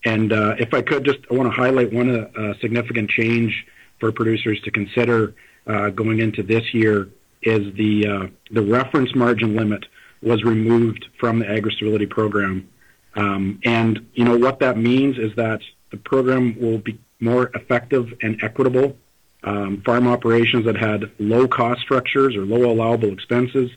And 0.04 0.32
uh, 0.32 0.56
if 0.58 0.74
I 0.74 0.82
could 0.82 1.04
just, 1.04 1.18
I 1.30 1.34
want 1.34 1.52
to 1.52 1.56
highlight 1.56 1.92
one 1.92 2.10
uh, 2.10 2.54
significant 2.60 3.10
change 3.10 3.66
for 3.98 4.12
producers 4.12 4.60
to 4.62 4.70
consider 4.70 5.34
uh, 5.66 5.90
going 5.90 6.20
into 6.20 6.42
this 6.42 6.72
year 6.72 7.08
is 7.42 7.72
the 7.74 8.06
uh, 8.06 8.26
the 8.50 8.62
reference 8.62 9.14
margin 9.14 9.54
limit 9.54 9.86
was 10.22 10.42
removed 10.42 11.06
from 11.18 11.38
the 11.38 11.48
agri 11.48 11.72
stability 11.72 12.06
program. 12.06 12.68
Um, 13.14 13.60
and 13.64 14.06
you 14.14 14.24
know 14.24 14.36
what 14.36 14.60
that 14.60 14.76
means 14.76 15.18
is 15.18 15.34
that 15.36 15.60
the 15.90 15.96
program 15.96 16.58
will 16.60 16.78
be 16.78 16.98
more 17.20 17.50
effective 17.54 18.12
and 18.22 18.42
equitable. 18.42 18.96
Um, 19.44 19.82
farm 19.82 20.08
operations 20.08 20.64
that 20.64 20.76
had 20.76 21.12
low 21.20 21.46
cost 21.46 21.80
structures 21.80 22.34
or 22.34 22.44
low 22.44 22.70
allowable 22.70 23.12
expenses 23.12 23.70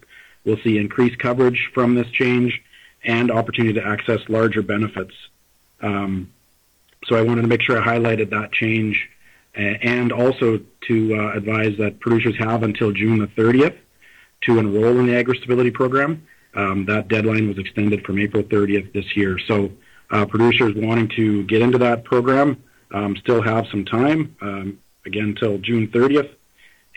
We'll 0.44 0.58
see 0.64 0.78
increased 0.78 1.20
coverage 1.20 1.70
from 1.74 1.96
this 1.96 2.10
change 2.10 2.62
and 3.04 3.32
opportunity 3.32 3.74
to 3.80 3.86
access 3.86 4.20
larger 4.30 4.62
benefits. 4.62 5.14
Um, 5.82 6.32
so 7.06 7.16
I 7.16 7.22
wanted 7.22 7.42
to 7.42 7.48
make 7.48 7.62
sure 7.62 7.82
I 7.82 7.86
highlighted 7.86 8.30
that 8.30 8.52
change 8.52 9.10
and 9.54 10.12
also 10.12 10.62
to 10.88 11.16
uh, 11.16 11.34
advise 11.34 11.78
that 11.78 12.00
producers 12.00 12.36
have 12.38 12.64
until 12.64 12.92
June 12.92 13.20
the 13.20 13.28
30th 13.28 13.78
to 14.42 14.60
enroll 14.60 15.00
in 15.00 15.08
the 15.08 15.16
agri-stability 15.16 15.72
program. 15.72 16.26
Um, 16.54 16.86
that 16.86 17.08
deadline 17.08 17.48
was 17.48 17.58
extended 17.58 18.06
from 18.06 18.20
April 18.20 18.44
30th 18.44 18.94
this 18.94 19.16
year. 19.16 19.38
So 19.40 19.72
uh, 20.10 20.26
producers 20.26 20.74
wanting 20.76 21.10
to 21.16 21.44
get 21.44 21.62
into 21.62 21.78
that 21.80 22.04
program 22.04 22.62
um, 22.92 23.16
still 23.18 23.42
have 23.42 23.68
some 23.68 23.86
time, 23.86 24.36
um, 24.42 24.80
again, 25.06 25.30
until 25.30 25.58
June 25.58 25.88
30th. 25.88 26.36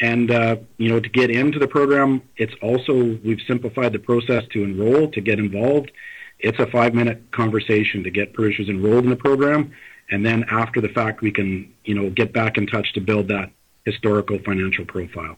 And 0.00 0.30
uh, 0.30 0.56
you 0.76 0.88
know, 0.88 1.00
to 1.00 1.08
get 1.08 1.30
into 1.30 1.58
the 1.58 1.68
program, 1.68 2.22
it's 2.36 2.54
also 2.60 3.18
we've 3.24 3.40
simplified 3.46 3.92
the 3.92 3.98
process 3.98 4.44
to 4.52 4.64
enroll 4.64 5.10
to 5.12 5.20
get 5.20 5.38
involved. 5.38 5.92
It's 6.40 6.58
a 6.58 6.66
five-minute 6.66 7.30
conversation 7.30 8.02
to 8.02 8.10
get 8.10 8.32
producers 8.32 8.68
enrolled 8.68 9.04
in 9.04 9.10
the 9.10 9.16
program, 9.16 9.72
and 10.10 10.26
then 10.26 10.44
after 10.50 10.80
the 10.80 10.88
fact, 10.88 11.20
we 11.20 11.30
can 11.30 11.72
you 11.84 11.94
know 11.94 12.10
get 12.10 12.32
back 12.32 12.58
in 12.58 12.66
touch 12.66 12.92
to 12.94 13.00
build 13.00 13.28
that 13.28 13.50
historical 13.84 14.38
financial 14.40 14.84
profile. 14.84 15.36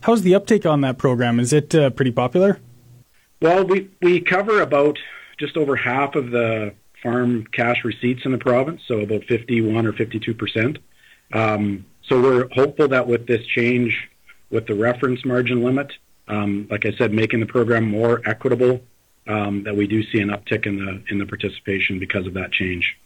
How's 0.00 0.22
the 0.22 0.34
uptake 0.34 0.64
on 0.64 0.80
that 0.80 0.96
program? 0.96 1.38
Is 1.38 1.52
it 1.52 1.74
uh, 1.74 1.90
pretty 1.90 2.10
popular? 2.10 2.58
Well, 3.42 3.66
we 3.66 3.90
we 4.00 4.20
cover 4.20 4.62
about 4.62 4.98
just 5.38 5.58
over 5.58 5.76
half 5.76 6.14
of 6.14 6.30
the 6.30 6.72
farm 7.02 7.44
cash 7.52 7.84
receipts 7.84 8.24
in 8.24 8.32
the 8.32 8.38
province, 8.38 8.80
so 8.88 9.00
about 9.00 9.24
51 9.24 9.86
or 9.86 9.92
52 9.92 10.32
percent. 10.32 10.78
Um, 11.34 11.84
we're 12.10 12.48
hopeful 12.48 12.88
that 12.88 13.06
with 13.06 13.26
this 13.26 13.44
change 13.46 14.10
with 14.50 14.66
the 14.66 14.74
reference 14.74 15.24
margin 15.24 15.62
limit, 15.62 15.92
um, 16.28 16.66
like 16.70 16.86
I 16.86 16.92
said, 16.92 17.12
making 17.12 17.40
the 17.40 17.46
program 17.46 17.84
more 17.84 18.22
equitable, 18.24 18.80
um, 19.26 19.62
that 19.64 19.76
we 19.76 19.86
do 19.86 20.02
see 20.04 20.20
an 20.20 20.28
uptick 20.28 20.66
in 20.66 20.84
the 20.84 21.02
in 21.08 21.18
the 21.18 21.26
participation 21.26 21.98
because 21.98 22.26
of 22.26 22.34
that 22.34 22.52
change. 22.52 22.96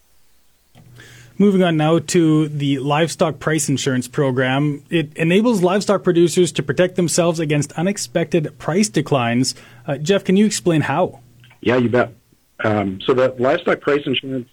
Moving 1.41 1.63
on 1.63 1.77
now 1.77 2.01
to 2.01 2.49
the 2.49 2.81
livestock 2.81 3.39
price 3.39 3.69
insurance 3.69 4.09
program. 4.09 4.83
It 4.91 5.17
enables 5.17 5.63
livestock 5.63 6.03
producers 6.03 6.51
to 6.53 6.65
protect 6.65 6.97
themselves 6.97 7.39
against 7.39 7.71
unexpected 7.73 8.59
price 8.59 8.89
declines. 8.89 9.55
Uh, 9.87 9.99
Jeff, 9.99 10.25
can 10.25 10.37
you 10.37 10.45
explain 10.45 10.81
how? 10.81 11.21
Yeah, 11.61 11.77
you 11.77 11.89
bet. 11.89 12.13
Um, 12.65 13.01
so 13.03 13.15
the 13.15 13.37
livestock 13.39 13.81
price 13.81 14.05
insurance, 14.05 14.49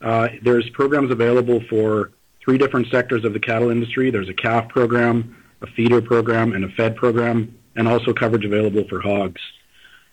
uh, 0.00 0.28
there's 0.42 0.68
programs 0.70 1.12
available 1.12 1.60
for 1.68 2.10
three 2.46 2.56
different 2.56 2.86
sectors 2.92 3.24
of 3.24 3.32
the 3.32 3.40
cattle 3.40 3.70
industry. 3.70 4.10
There's 4.10 4.28
a 4.28 4.34
calf 4.34 4.68
program, 4.68 5.36
a 5.60 5.66
feeder 5.66 6.00
program, 6.00 6.52
and 6.52 6.64
a 6.64 6.68
fed 6.68 6.94
program, 6.96 7.58
and 7.74 7.88
also 7.88 8.14
coverage 8.14 8.44
available 8.44 8.84
for 8.88 9.00
hogs. 9.00 9.40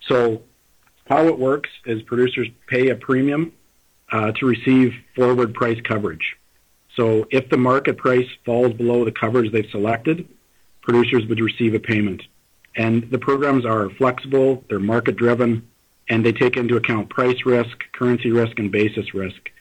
So 0.10 0.42
how 1.08 1.28
it 1.28 1.38
works 1.38 1.70
is 1.86 2.02
producers 2.02 2.48
pay 2.68 2.90
a 2.90 2.96
premium 2.96 3.54
uh, 4.12 4.32
to 4.32 4.46
receive 4.48 4.94
forward 5.16 5.54
price 5.54 5.80
coverage. 5.84 6.36
So 6.96 7.28
if 7.30 7.50
the 7.50 7.58
market 7.58 7.98
price 7.98 8.28
falls 8.46 8.74
below 8.74 9.06
the 9.06 9.12
coverage 9.12 9.52
they've 9.52 9.70
selected, 9.70 10.28
producers 10.82 11.28
would 11.28 11.40
receive 11.40 11.76
a 11.76 11.80
payment. 11.80 12.24
And 12.76 13.10
the 13.12 13.20
programs 13.20 13.64
are 13.64 13.92
flexible, 13.92 14.64
they're 14.70 14.80
market 14.80 15.18
driven, 15.18 15.68
and 16.10 16.26
they 16.26 16.32
take 16.32 16.58
into 16.58 16.78
account 16.78 17.10
price 17.10 17.46
risk, 17.46 17.78
currency 17.94 18.32
risk, 18.32 18.58
and 18.58 18.72
basis 18.72 19.14
risk. 19.14 19.52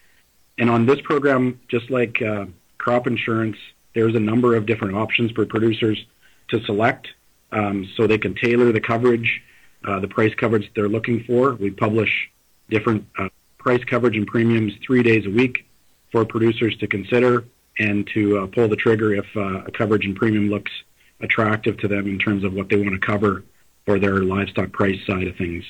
And 0.59 0.71
on 0.71 0.87
this 0.87 1.01
program, 1.03 1.61
just 1.69 1.91
like 1.91 2.21
uh, 2.23 2.47
crop 2.83 3.07
insurance, 3.07 3.57
there's 3.95 4.15
a 4.15 4.21
number 4.21 4.57
of 4.57 4.67
different 4.67 4.97
options 4.97 5.31
for 5.31 5.47
producers 5.47 6.05
to 6.49 6.61
select 6.65 7.09
um, 7.53 7.89
so 7.97 8.07
they 8.07 8.19
can 8.19 8.35
tailor 8.35 8.73
the 8.73 8.81
coverage, 8.81 9.41
uh, 9.85 10.01
the 10.01 10.09
price 10.09 10.35
coverage 10.35 10.71
they're 10.75 10.89
looking 10.89 11.23
for. 11.25 11.55
We 11.55 11.71
publish 11.71 12.31
different 12.69 13.07
uh, 13.19 13.29
price 13.59 13.85
coverage 13.85 14.17
and 14.17 14.27
premiums 14.27 14.73
three 14.85 15.03
days 15.03 15.27
a 15.27 15.31
week 15.31 15.65
for 16.11 16.25
producers 16.25 16.77
to 16.79 16.87
consider 16.89 17.45
and 17.79 18.07
to 18.09 18.39
uh, 18.39 18.47
pull 18.47 18.69
the 18.69 18.77
trigger 18.77 19.15
if 19.15 19.27
uh, 19.37 19.63
a 19.65 19.71
coverage 19.71 20.05
and 20.05 20.17
premium 20.17 20.51
looks 20.51 20.73
attractive 21.21 21.79
to 21.79 21.89
them 21.89 22.07
in 22.09 22.19
terms 22.19 22.43
of 22.43 22.53
what 22.53 22.69
they 22.69 22.77
want 22.77 22.93
to 22.93 22.99
cover 22.99 23.45
for 23.87 23.99
their 23.99 24.23
livestock 24.23 24.73
price 24.73 24.99
side 25.07 25.29
of 25.29 25.37
things. 25.37 25.65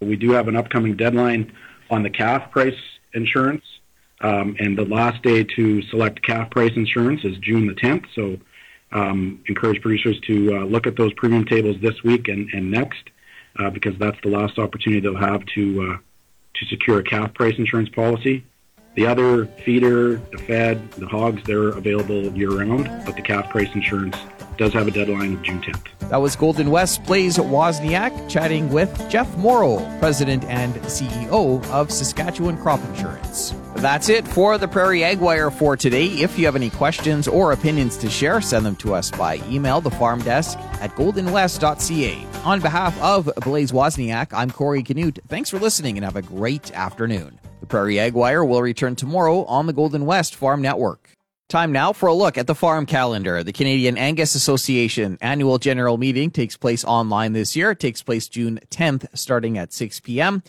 We 0.00 0.16
do 0.16 0.30
have 0.32 0.46
an 0.46 0.56
upcoming 0.56 0.96
deadline 0.96 1.52
on 1.90 2.02
the 2.02 2.10
calf 2.10 2.50
price 2.50 2.78
insurance. 3.14 3.64
Um, 4.20 4.56
and 4.58 4.78
the 4.78 4.84
last 4.84 5.22
day 5.22 5.44
to 5.44 5.82
select 5.82 6.22
calf 6.22 6.50
price 6.50 6.72
insurance 6.74 7.24
is 7.24 7.36
June 7.38 7.66
the 7.66 7.74
10th. 7.74 8.06
So 8.14 8.38
um, 8.92 9.42
encourage 9.46 9.82
producers 9.82 10.18
to 10.26 10.56
uh, 10.56 10.64
look 10.64 10.86
at 10.86 10.96
those 10.96 11.12
premium 11.14 11.44
tables 11.44 11.76
this 11.80 12.02
week 12.02 12.28
and, 12.28 12.48
and 12.52 12.70
next 12.70 13.10
uh, 13.58 13.70
because 13.70 13.96
that's 13.98 14.18
the 14.22 14.30
last 14.30 14.58
opportunity 14.58 15.00
they'll 15.00 15.16
have 15.16 15.44
to 15.54 15.92
uh, 15.92 15.98
to 16.54 16.66
secure 16.66 17.00
a 17.00 17.02
calf 17.02 17.34
price 17.34 17.54
insurance 17.58 17.88
policy. 17.90 18.44
The 18.94 19.06
other 19.06 19.44
feeder, 19.44 20.16
the 20.16 20.38
fed, 20.38 20.90
the 20.92 21.06
hogs, 21.06 21.42
they're 21.44 21.68
available 21.68 22.34
year 22.34 22.50
round, 22.50 22.84
but 23.04 23.14
the 23.14 23.20
calf 23.20 23.50
price 23.50 23.68
insurance 23.74 24.16
does 24.56 24.72
have 24.72 24.88
a 24.88 24.90
deadline 24.90 25.34
of 25.34 25.42
June 25.42 25.60
10th. 25.60 26.08
That 26.08 26.16
was 26.16 26.34
Golden 26.34 26.70
West 26.70 27.04
Blaze 27.04 27.36
Wozniak 27.36 28.30
chatting 28.30 28.70
with 28.70 29.10
Jeff 29.10 29.36
Morrow, 29.36 29.78
President 29.98 30.44
and 30.44 30.74
CEO 30.84 31.62
of 31.66 31.90
Saskatchewan 31.90 32.56
Crop 32.56 32.82
Insurance. 32.86 33.54
That's 33.76 34.08
it 34.08 34.26
for 34.26 34.56
the 34.56 34.66
Prairie 34.66 35.04
Ag 35.04 35.20
Wire 35.20 35.50
for 35.50 35.76
today. 35.76 36.06
If 36.06 36.38
you 36.38 36.46
have 36.46 36.56
any 36.56 36.70
questions 36.70 37.28
or 37.28 37.52
opinions 37.52 37.98
to 37.98 38.08
share, 38.08 38.40
send 38.40 38.64
them 38.64 38.74
to 38.76 38.94
us 38.94 39.10
by 39.10 39.36
email, 39.50 39.82
the 39.82 39.90
farm 39.90 40.22
desk 40.22 40.58
at 40.80 40.94
goldenwest.ca. 40.96 42.26
On 42.44 42.60
behalf 42.60 42.98
of 43.02 43.30
Blaze 43.42 43.72
Wozniak, 43.72 44.32
I'm 44.32 44.50
Corey 44.50 44.82
Canute. 44.82 45.18
Thanks 45.28 45.50
for 45.50 45.58
listening 45.58 45.98
and 45.98 46.04
have 46.04 46.16
a 46.16 46.22
great 46.22 46.72
afternoon. 46.72 47.38
The 47.60 47.66
Prairie 47.66 48.00
Ag 48.00 48.14
Wire 48.14 48.44
will 48.44 48.62
return 48.62 48.96
tomorrow 48.96 49.44
on 49.44 49.66
the 49.66 49.74
Golden 49.74 50.06
West 50.06 50.34
Farm 50.34 50.62
Network. 50.62 51.10
Time 51.48 51.70
now 51.70 51.92
for 51.92 52.08
a 52.08 52.14
look 52.14 52.38
at 52.38 52.46
the 52.46 52.54
farm 52.54 52.86
calendar. 52.86 53.44
The 53.44 53.52
Canadian 53.52 53.98
Angus 53.98 54.34
Association 54.34 55.18
annual 55.20 55.58
general 55.58 55.98
meeting 55.98 56.30
takes 56.30 56.56
place 56.56 56.84
online 56.84 57.34
this 57.34 57.54
year. 57.54 57.72
It 57.72 57.80
takes 57.80 58.02
place 58.02 58.26
June 58.26 58.58
10th, 58.70 59.06
starting 59.14 59.58
at 59.58 59.72
6 59.72 60.00
p.m. 60.00 60.42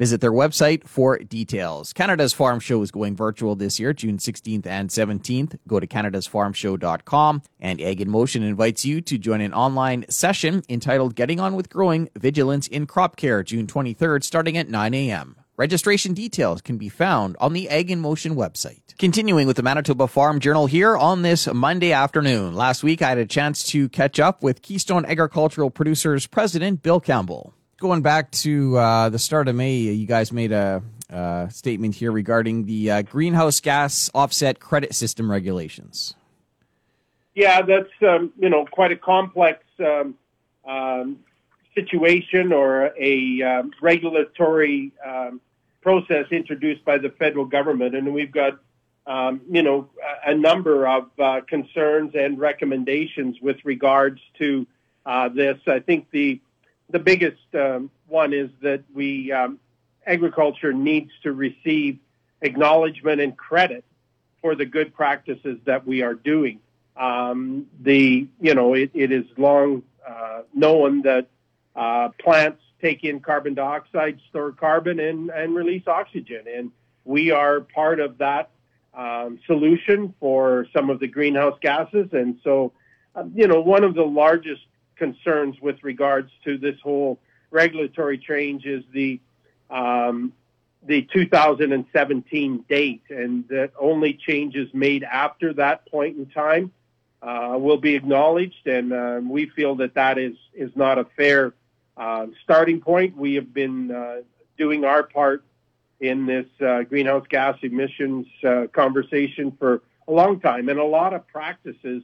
Visit 0.00 0.22
their 0.22 0.32
website 0.32 0.84
for 0.84 1.18
details. 1.18 1.92
Canada's 1.92 2.32
Farm 2.32 2.58
Show 2.58 2.80
is 2.80 2.90
going 2.90 3.14
virtual 3.14 3.54
this 3.54 3.78
year, 3.78 3.92
June 3.92 4.16
16th 4.16 4.66
and 4.66 4.88
17th. 4.88 5.58
Go 5.68 5.78
to 5.78 5.86
canadasfarmshow.com 5.86 7.42
and 7.60 7.80
Ag 7.82 8.00
in 8.00 8.08
Motion 8.08 8.42
invites 8.42 8.82
you 8.82 9.02
to 9.02 9.18
join 9.18 9.42
an 9.42 9.52
online 9.52 10.06
session 10.08 10.62
entitled 10.70 11.14
Getting 11.16 11.38
On 11.38 11.54
with 11.54 11.68
Growing 11.68 12.08
Vigilance 12.16 12.66
in 12.66 12.86
Crop 12.86 13.16
Care, 13.16 13.42
June 13.42 13.66
23rd, 13.66 14.24
starting 14.24 14.56
at 14.56 14.70
9 14.70 14.94
a.m. 14.94 15.36
Registration 15.58 16.14
details 16.14 16.62
can 16.62 16.78
be 16.78 16.88
found 16.88 17.36
on 17.38 17.52
the 17.52 17.68
Ag 17.68 17.90
in 17.90 18.00
Motion 18.00 18.34
website. 18.34 18.96
Continuing 18.98 19.46
with 19.46 19.56
the 19.58 19.62
Manitoba 19.62 20.06
Farm 20.06 20.40
Journal 20.40 20.64
here 20.64 20.96
on 20.96 21.20
this 21.20 21.46
Monday 21.46 21.92
afternoon. 21.92 22.54
Last 22.54 22.82
week, 22.82 23.02
I 23.02 23.10
had 23.10 23.18
a 23.18 23.26
chance 23.26 23.64
to 23.64 23.90
catch 23.90 24.18
up 24.18 24.42
with 24.42 24.62
Keystone 24.62 25.04
Agricultural 25.04 25.68
Producers 25.68 26.26
President 26.26 26.82
Bill 26.82 27.00
Campbell. 27.00 27.52
Going 27.80 28.02
back 28.02 28.30
to 28.32 28.76
uh, 28.76 29.08
the 29.08 29.18
start 29.18 29.48
of 29.48 29.56
May, 29.56 29.76
you 29.76 30.06
guys 30.06 30.32
made 30.32 30.52
a 30.52 30.82
uh, 31.10 31.48
statement 31.48 31.94
here 31.94 32.12
regarding 32.12 32.66
the 32.66 32.90
uh, 32.90 33.00
greenhouse 33.00 33.58
gas 33.60 34.10
offset 34.14 34.60
credit 34.60 34.94
system 34.94 35.30
regulations. 35.30 36.14
Yeah, 37.34 37.62
that's 37.62 37.88
um, 38.06 38.34
you 38.38 38.50
know 38.50 38.66
quite 38.70 38.92
a 38.92 38.96
complex 38.96 39.64
um, 39.78 40.14
um, 40.68 41.20
situation 41.74 42.52
or 42.52 42.92
a 43.00 43.40
um, 43.40 43.70
regulatory 43.80 44.92
um, 45.02 45.40
process 45.80 46.26
introduced 46.30 46.84
by 46.84 46.98
the 46.98 47.08
federal 47.08 47.46
government, 47.46 47.94
and 47.94 48.12
we've 48.12 48.30
got 48.30 48.58
um, 49.06 49.40
you 49.50 49.62
know 49.62 49.88
a, 50.26 50.34
number 50.34 50.86
of 50.86 51.08
uh, 51.18 51.40
concerns 51.48 52.14
and 52.14 52.38
recommendations 52.38 53.40
with 53.40 53.56
regards 53.64 54.20
to 54.36 54.66
uh, 55.06 55.30
this. 55.30 55.56
I 55.66 55.80
think 55.80 56.10
the 56.10 56.42
the 56.90 56.98
biggest 56.98 57.42
um, 57.54 57.90
one 58.08 58.32
is 58.32 58.50
that 58.62 58.82
we 58.94 59.32
um, 59.32 59.58
agriculture 60.06 60.72
needs 60.72 61.10
to 61.22 61.32
receive 61.32 61.98
acknowledgement 62.42 63.20
and 63.20 63.36
credit 63.36 63.84
for 64.40 64.54
the 64.54 64.64
good 64.64 64.94
practices 64.94 65.58
that 65.64 65.86
we 65.86 66.02
are 66.02 66.14
doing. 66.14 66.60
Um, 66.96 67.66
the 67.80 68.26
you 68.40 68.54
know 68.54 68.74
it, 68.74 68.90
it 68.94 69.12
is 69.12 69.24
long 69.36 69.82
uh, 70.06 70.42
known 70.54 71.02
that 71.02 71.28
uh, 71.76 72.08
plants 72.18 72.62
take 72.80 73.04
in 73.04 73.20
carbon 73.20 73.54
dioxide, 73.54 74.18
store 74.30 74.52
carbon, 74.52 75.00
and, 75.00 75.30
and 75.30 75.54
release 75.54 75.86
oxygen. 75.86 76.44
And 76.54 76.70
we 77.04 77.30
are 77.30 77.60
part 77.60 78.00
of 78.00 78.18
that 78.18 78.50
um, 78.94 79.38
solution 79.46 80.14
for 80.18 80.66
some 80.74 80.90
of 80.90 81.00
the 81.00 81.06
greenhouse 81.06 81.58
gases. 81.60 82.08
And 82.12 82.38
so, 82.42 82.72
uh, 83.14 83.24
you 83.34 83.46
know, 83.46 83.60
one 83.60 83.84
of 83.84 83.94
the 83.94 84.02
largest 84.04 84.62
concerns 85.00 85.56
with 85.60 85.82
regards 85.82 86.30
to 86.44 86.58
this 86.58 86.76
whole 86.82 87.18
regulatory 87.50 88.18
change 88.18 88.66
is 88.66 88.84
the 88.92 89.18
um, 89.70 90.32
the 90.82 91.02
2017 91.12 92.64
date, 92.68 93.02
and 93.10 93.46
that 93.48 93.72
only 93.78 94.14
changes 94.14 94.68
made 94.72 95.02
after 95.04 95.52
that 95.54 95.86
point 95.90 96.16
in 96.16 96.26
time 96.26 96.72
uh, 97.22 97.56
will 97.58 97.76
be 97.76 97.94
acknowledged. 97.94 98.66
And 98.66 98.92
um, 98.92 99.28
we 99.28 99.46
feel 99.50 99.74
that 99.76 99.94
that 99.94 100.18
is 100.18 100.36
is 100.54 100.70
not 100.76 100.98
a 100.98 101.06
fair 101.16 101.54
uh, 101.96 102.26
starting 102.44 102.80
point. 102.80 103.16
We 103.16 103.34
have 103.34 103.52
been 103.52 103.90
uh, 103.90 104.16
doing 104.58 104.84
our 104.84 105.02
part 105.02 105.44
in 106.00 106.26
this 106.26 106.46
uh, 106.60 106.82
greenhouse 106.82 107.26
gas 107.28 107.56
emissions 107.62 108.26
uh, 108.42 108.66
conversation 108.72 109.52
for 109.58 109.82
a 110.08 110.12
long 110.12 110.40
time, 110.40 110.68
and 110.68 110.78
a 110.78 110.84
lot 110.84 111.14
of 111.14 111.26
practices 111.28 112.02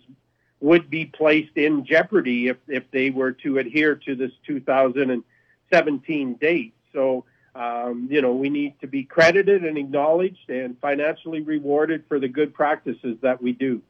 would 0.61 0.89
be 0.89 1.05
placed 1.05 1.57
in 1.57 1.85
jeopardy 1.85 2.49
if, 2.49 2.57
if 2.69 2.91
they 2.91 3.11
were 3.11 3.33
to 3.33 3.59
adhere 3.59 3.95
to 3.95 4.15
this 4.15 4.33
2017 4.47 6.35
date. 6.35 6.75
So, 6.93 7.25
um, 7.55 8.09
you 8.11 8.23
know, 8.23 8.33
we 8.35 8.49
need 8.49 8.81
to 8.81 8.87
be 8.87 9.05
credited 9.05 9.65
and 9.65 9.77
acknowledged 9.77 10.49
and 10.49 10.79
financially 10.81 11.43
rewarded 11.43 12.05
for 12.09 12.19
the 12.19 12.29
good 12.29 12.55
practices 12.55 13.19
that 13.23 13.43
we 13.43 13.53
do. 13.53 13.83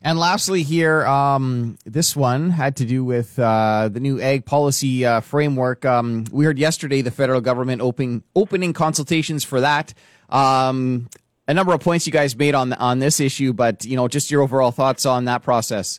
And 0.00 0.18
lastly, 0.18 0.62
here, 0.62 1.04
um, 1.06 1.76
this 1.84 2.14
one 2.14 2.50
had 2.50 2.76
to 2.76 2.84
do 2.84 3.04
with 3.04 3.38
uh, 3.38 3.88
the 3.88 4.00
new 4.00 4.20
ag 4.20 4.44
policy 4.44 5.04
uh, 5.04 5.20
framework. 5.20 5.84
Um, 5.84 6.24
we 6.30 6.44
heard 6.44 6.58
yesterday 6.58 7.02
the 7.02 7.10
federal 7.10 7.40
government 7.40 7.82
opening 7.82 8.22
opening 8.36 8.72
consultations 8.72 9.42
for 9.44 9.60
that. 9.60 9.94
Um, 10.28 11.08
a 11.48 11.54
number 11.54 11.72
of 11.72 11.80
points 11.80 12.06
you 12.06 12.12
guys 12.12 12.36
made 12.36 12.54
on 12.54 12.72
on 12.74 13.00
this 13.00 13.18
issue, 13.18 13.52
but 13.52 13.84
you 13.84 13.96
know, 13.96 14.06
just 14.06 14.30
your 14.30 14.42
overall 14.42 14.70
thoughts 14.70 15.06
on 15.06 15.24
that 15.24 15.42
process. 15.42 15.98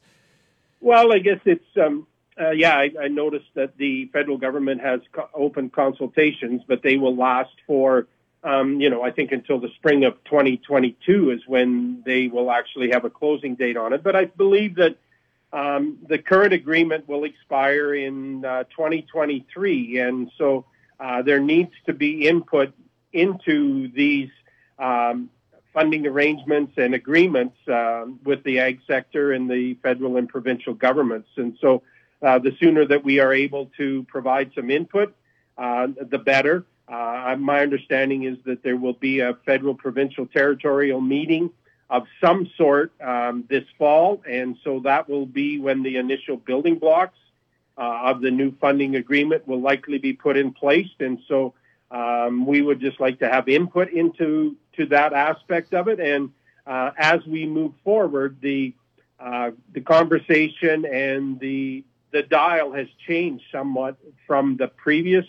Well, 0.79 1.11
I 1.11 1.19
guess 1.19 1.39
it's 1.43 1.65
um, 1.75 2.07
uh, 2.39 2.51
yeah. 2.51 2.77
I, 2.77 2.91
I, 3.01 3.07
noticed 3.09 3.49
that 3.55 3.75
the 3.75 4.05
federal 4.13 4.37
government 4.37 4.79
has 4.79 5.01
co- 5.11 5.29
open 5.33 5.69
consultations, 5.69 6.61
but 6.67 6.83
they 6.83 6.95
will 6.95 7.15
last 7.15 7.53
for 7.67 8.07
um, 8.43 8.79
you 8.79 8.89
know, 8.89 9.01
I 9.01 9.11
think 9.11 9.31
until 9.31 9.59
the 9.59 9.69
spring 9.75 10.05
of 10.05 10.13
2022 10.25 11.31
is 11.31 11.41
when 11.45 12.01
they 12.05 12.27
will 12.27 12.51
actually 12.51 12.91
have 12.91 13.03
a 13.03 13.09
closing 13.09 13.55
date 13.55 13.75
on 13.75 13.91
it. 13.91 14.01
But 14.01 14.15
I 14.15 14.25
believe 14.25 14.75
that 14.75 14.95
um, 15.51 15.97
the 16.07 16.19
current 16.19 16.53
agreement 16.53 17.07
will 17.07 17.25
expire 17.25 17.95
in 17.95 18.45
uh, 18.45 18.63
2023, 18.65 19.99
and 19.99 20.31
so 20.37 20.65
uh, 20.99 21.21
there 21.21 21.39
needs 21.39 21.73
to 21.87 21.93
be 21.93 22.27
input 22.27 22.71
into 23.11 23.91
these 23.91 24.29
um, 24.77 25.29
funding 25.73 26.05
arrangements 26.07 26.73
and 26.77 26.93
agreements 26.93 27.55
uh, 27.67 28.05
with 28.23 28.43
the 28.43 28.59
ag 28.59 28.79
sector 28.87 29.33
and 29.33 29.49
the 29.49 29.75
federal 29.75 30.17
and 30.17 30.27
provincial 30.27 30.73
governments. 30.73 31.29
And 31.37 31.57
so, 31.61 31.83
uh, 32.21 32.37
the 32.39 32.55
sooner 32.59 32.85
that 32.85 33.03
we 33.03 33.19
are 33.19 33.33
able 33.33 33.71
to 33.77 34.03
provide 34.09 34.51
some 34.53 34.69
input, 34.69 35.15
uh, 35.57 35.87
the 36.09 36.17
better. 36.17 36.65
My 36.89 37.61
understanding 37.61 38.23
is 38.23 38.37
that 38.45 38.63
there 38.63 38.75
will 38.75 38.93
be 38.93 39.19
a 39.19 39.35
federal 39.45 39.75
provincial 39.75 40.25
territorial 40.25 40.99
meeting 40.99 41.51
of 41.89 42.05
some 42.21 42.49
sort 42.55 42.91
um, 43.01 43.45
this 43.49 43.63
fall, 43.77 44.21
and 44.29 44.57
so 44.63 44.79
that 44.81 45.09
will 45.09 45.25
be 45.25 45.59
when 45.59 45.81
the 45.81 45.97
initial 45.97 46.37
building 46.37 46.77
blocks 46.77 47.17
uh, 47.77 48.01
of 48.03 48.21
the 48.21 48.29
new 48.29 48.53
funding 48.59 48.95
agreement 48.95 49.47
will 49.47 49.61
likely 49.61 49.97
be 49.97 50.13
put 50.13 50.37
in 50.37 50.53
place. 50.53 50.89
And 50.99 51.19
so 51.27 51.53
um, 51.89 52.45
we 52.45 52.61
would 52.61 52.79
just 52.79 52.99
like 52.99 53.19
to 53.19 53.29
have 53.29 53.47
input 53.47 53.89
into 53.89 54.55
to 54.79 54.85
that 54.87 55.13
aspect 55.13 55.73
of 55.73 55.87
it. 55.89 55.99
And 55.99 56.31
uh, 56.65 56.91
as 56.97 57.25
we 57.27 57.45
move 57.45 57.73
forward, 57.83 58.37
the 58.41 58.73
uh, 59.19 59.51
the 59.73 59.81
conversation 59.81 60.85
and 60.85 61.39
the 61.39 61.83
the 62.11 62.23
dial 62.23 62.71
has 62.71 62.87
changed 63.05 63.43
somewhat 63.51 63.97
from 64.25 64.55
the 64.57 64.67
previous 64.67 65.25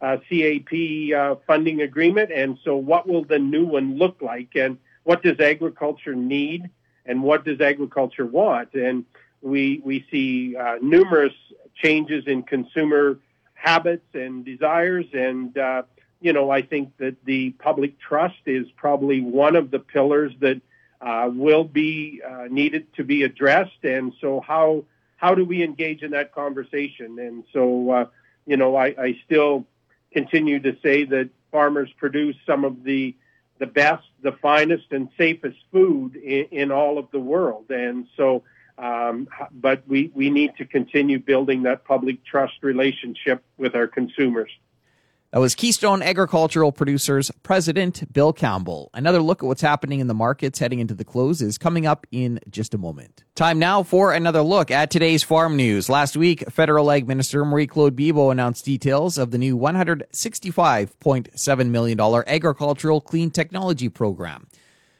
uh, 0.00 0.16
CAP 0.28 0.72
uh, 1.14 1.36
funding 1.46 1.82
agreement. 1.82 2.32
And 2.32 2.58
so, 2.64 2.76
what 2.76 3.06
will 3.06 3.24
the 3.24 3.38
new 3.38 3.66
one 3.66 3.98
look 3.98 4.22
like? 4.22 4.56
And 4.56 4.78
what 5.04 5.22
does 5.22 5.38
agriculture 5.38 6.14
need? 6.14 6.70
And 7.04 7.22
what 7.22 7.44
does 7.44 7.60
agriculture 7.60 8.26
want? 8.26 8.74
And 8.74 9.04
we 9.42 9.82
we 9.84 10.06
see 10.10 10.56
uh, 10.56 10.76
numerous 10.80 11.34
changes 11.74 12.24
in 12.26 12.42
consumer 12.42 13.18
habits 13.54 14.06
and 14.14 14.44
desires. 14.44 15.06
And 15.12 15.56
uh, 15.58 15.82
you 16.26 16.32
know, 16.32 16.50
I 16.50 16.62
think 16.62 16.96
that 16.98 17.14
the 17.24 17.50
public 17.50 18.00
trust 18.00 18.42
is 18.46 18.66
probably 18.76 19.20
one 19.20 19.54
of 19.54 19.70
the 19.70 19.78
pillars 19.78 20.32
that 20.40 20.60
uh, 21.00 21.30
will 21.32 21.62
be 21.62 22.20
uh, 22.28 22.46
needed 22.50 22.92
to 22.94 23.04
be 23.04 23.22
addressed. 23.22 23.84
And 23.84 24.12
so, 24.20 24.40
how 24.40 24.82
how 25.18 25.36
do 25.36 25.44
we 25.44 25.62
engage 25.62 26.02
in 26.02 26.10
that 26.10 26.34
conversation? 26.34 27.20
And 27.20 27.44
so, 27.52 28.08
you 28.44 28.56
know, 28.56 28.74
I, 28.74 28.86
I 28.86 29.20
still 29.24 29.66
continue 30.12 30.58
to 30.58 30.76
say 30.82 31.04
that 31.04 31.30
farmers 31.52 31.90
produce 31.96 32.34
some 32.44 32.64
of 32.64 32.82
the 32.82 33.14
the 33.60 33.66
best, 33.66 34.08
the 34.20 34.32
finest, 34.32 34.86
and 34.90 35.08
safest 35.16 35.58
food 35.70 36.16
in, 36.16 36.46
in 36.50 36.72
all 36.72 36.98
of 36.98 37.06
the 37.12 37.20
world. 37.20 37.70
And 37.70 38.08
so, 38.16 38.42
um, 38.78 39.28
but 39.52 39.84
we, 39.86 40.10
we 40.12 40.28
need 40.30 40.56
to 40.58 40.64
continue 40.64 41.20
building 41.20 41.62
that 41.62 41.84
public 41.84 42.24
trust 42.24 42.54
relationship 42.62 43.44
with 43.58 43.76
our 43.76 43.86
consumers. 43.86 44.50
That 45.32 45.40
was 45.40 45.56
Keystone 45.56 46.02
Agricultural 46.02 46.70
Producers 46.70 47.32
President 47.42 48.12
Bill 48.12 48.32
Campbell. 48.32 48.90
Another 48.94 49.20
look 49.20 49.42
at 49.42 49.46
what's 49.46 49.60
happening 49.60 49.98
in 49.98 50.06
the 50.06 50.14
markets 50.14 50.60
heading 50.60 50.78
into 50.78 50.94
the 50.94 51.04
close 51.04 51.42
is 51.42 51.58
coming 51.58 51.84
up 51.84 52.06
in 52.12 52.38
just 52.48 52.74
a 52.74 52.78
moment. 52.78 53.24
Time 53.34 53.58
now 53.58 53.82
for 53.82 54.12
another 54.12 54.42
look 54.42 54.70
at 54.70 54.88
today's 54.90 55.24
farm 55.24 55.56
news. 55.56 55.88
Last 55.88 56.16
week, 56.16 56.48
Federal 56.48 56.92
Ag 56.92 57.08
Minister 57.08 57.44
Marie 57.44 57.66
Claude 57.66 57.96
Bibeau 57.96 58.30
announced 58.30 58.64
details 58.64 59.18
of 59.18 59.32
the 59.32 59.38
new 59.38 59.58
$165.7 59.58 61.70
million 61.70 62.00
agricultural 62.00 63.00
clean 63.00 63.32
technology 63.32 63.88
program. 63.88 64.46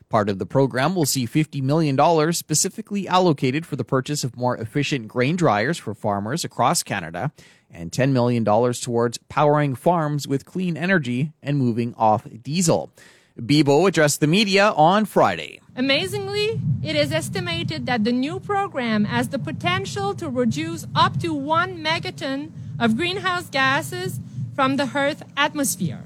Part 0.09 0.29
of 0.29 0.39
the 0.39 0.47
program 0.47 0.95
will 0.95 1.05
see 1.05 1.27
$50 1.27 1.61
million 1.63 2.33
specifically 2.33 3.09
allocated 3.09 3.67
for 3.67 3.75
the 3.75 3.85
purchase 3.85 4.23
of 4.23 4.37
more 4.37 4.57
efficient 4.57 5.09
grain 5.09 5.35
dryers 5.35 5.79
for 5.79 5.95
farmers 5.95 6.45
across 6.45 6.85
Canada 6.85 7.33
and 7.71 7.91
$10 7.91 8.13
million 8.13 8.45
towards 8.45 9.19
powering 9.29 9.75
farms 9.75 10.29
with 10.29 10.45
clean 10.45 10.77
energy 10.77 11.33
and 11.43 11.59
moving 11.59 11.93
off 11.97 12.25
diesel. 12.43 12.93
Bibeau 13.39 13.89
addressed 13.89 14.21
the 14.21 14.29
media 14.29 14.73
on 14.77 15.05
Friday. 15.05 15.61
Amazingly, 15.75 16.61
it 16.83 16.97
is 16.97 17.13
estimated 17.13 17.85
that 17.87 18.05
the 18.05 18.13
new 18.13 18.39
program 18.39 19.05
has 19.05 19.29
the 19.29 19.39
potential 19.39 20.15
to 20.15 20.29
reduce 20.29 20.87
up 20.95 21.19
to 21.21 21.35
one 21.35 21.79
megaton 21.83 22.53
of 22.79 22.97
greenhouse 22.97 23.51
gases 23.51 24.21
from 24.55 24.77
the 24.77 24.91
Earth's 24.95 25.23
atmosphere. 25.37 26.05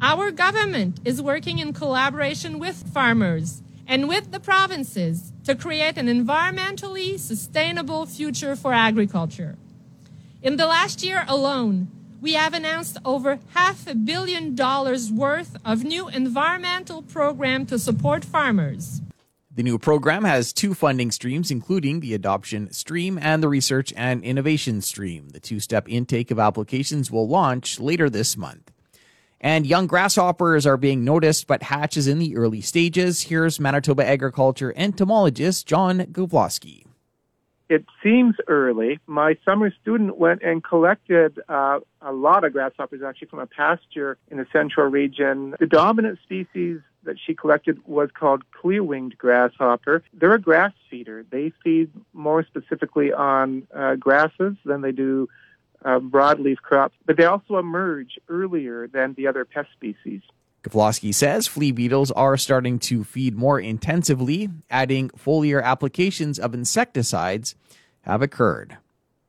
Our 0.00 0.30
government 0.30 1.00
is 1.06 1.22
working 1.22 1.58
in 1.58 1.72
collaboration 1.72 2.58
with 2.58 2.92
farmers 2.92 3.62
and 3.86 4.08
with 4.08 4.30
the 4.30 4.40
provinces 4.40 5.32
to 5.44 5.54
create 5.54 5.96
an 5.96 6.06
environmentally 6.06 7.18
sustainable 7.18 8.04
future 8.04 8.56
for 8.56 8.74
agriculture. 8.74 9.56
In 10.42 10.56
the 10.56 10.66
last 10.66 11.02
year 11.02 11.24
alone, 11.26 11.88
we 12.20 12.34
have 12.34 12.52
announced 12.52 12.98
over 13.06 13.38
half 13.54 13.86
a 13.86 13.94
billion 13.94 14.54
dollars 14.54 15.10
worth 15.10 15.56
of 15.64 15.84
new 15.84 16.08
environmental 16.08 17.00
program 17.02 17.64
to 17.66 17.78
support 17.78 18.24
farmers. 18.24 19.00
The 19.54 19.62
new 19.62 19.78
program 19.78 20.24
has 20.24 20.52
two 20.52 20.74
funding 20.74 21.10
streams, 21.10 21.50
including 21.50 22.00
the 22.00 22.12
adoption 22.12 22.70
stream 22.72 23.18
and 23.18 23.42
the 23.42 23.48
research 23.48 23.94
and 23.96 24.22
innovation 24.22 24.82
stream. 24.82 25.30
The 25.30 25.40
two 25.40 25.60
step 25.60 25.88
intake 25.88 26.30
of 26.30 26.38
applications 26.38 27.10
will 27.10 27.26
launch 27.26 27.80
later 27.80 28.10
this 28.10 28.36
month. 28.36 28.70
And 29.40 29.66
young 29.66 29.86
grasshoppers 29.86 30.66
are 30.66 30.76
being 30.76 31.04
noticed, 31.04 31.46
but 31.46 31.62
hatch 31.62 31.96
is 31.96 32.08
in 32.08 32.18
the 32.18 32.36
early 32.36 32.60
stages. 32.60 33.22
Here's 33.22 33.60
Manitoba 33.60 34.06
agriculture 34.06 34.72
entomologist 34.76 35.66
John 35.66 36.00
Gavloski. 36.00 36.84
It 37.68 37.84
seems 38.02 38.36
early. 38.46 39.00
My 39.06 39.36
summer 39.44 39.72
student 39.82 40.18
went 40.18 40.42
and 40.42 40.62
collected 40.62 41.40
uh, 41.48 41.80
a 42.00 42.12
lot 42.12 42.44
of 42.44 42.52
grasshoppers 42.52 43.02
actually 43.02 43.26
from 43.26 43.40
a 43.40 43.46
pasture 43.46 44.18
in 44.30 44.38
the 44.38 44.46
central 44.52 44.88
region. 44.88 45.54
The 45.58 45.66
dominant 45.66 46.20
species 46.22 46.80
that 47.02 47.16
she 47.24 47.34
collected 47.34 47.80
was 47.84 48.10
called 48.16 48.44
clear-winged 48.52 49.18
grasshopper. 49.18 50.04
They're 50.12 50.34
a 50.34 50.40
grass 50.40 50.72
feeder. 50.88 51.24
They 51.28 51.52
feed 51.62 51.90
more 52.12 52.44
specifically 52.44 53.12
on 53.12 53.66
uh, 53.74 53.96
grasses 53.96 54.54
than 54.64 54.80
they 54.80 54.92
do 54.92 55.28
uh, 55.84 55.98
broadleaf 55.98 56.56
crops, 56.56 56.96
but 57.04 57.16
they 57.16 57.24
also 57.24 57.58
emerge 57.58 58.18
earlier 58.28 58.88
than 58.88 59.14
the 59.14 59.26
other 59.26 59.44
pest 59.44 59.68
species. 59.72 60.22
Gavloski 60.62 61.14
says 61.14 61.46
flea 61.46 61.70
beetles 61.70 62.10
are 62.10 62.36
starting 62.36 62.78
to 62.80 63.04
feed 63.04 63.36
more 63.36 63.60
intensively, 63.60 64.48
adding 64.68 65.10
foliar 65.10 65.62
applications 65.62 66.38
of 66.38 66.54
insecticides 66.54 67.54
have 68.00 68.20
occurred. 68.20 68.76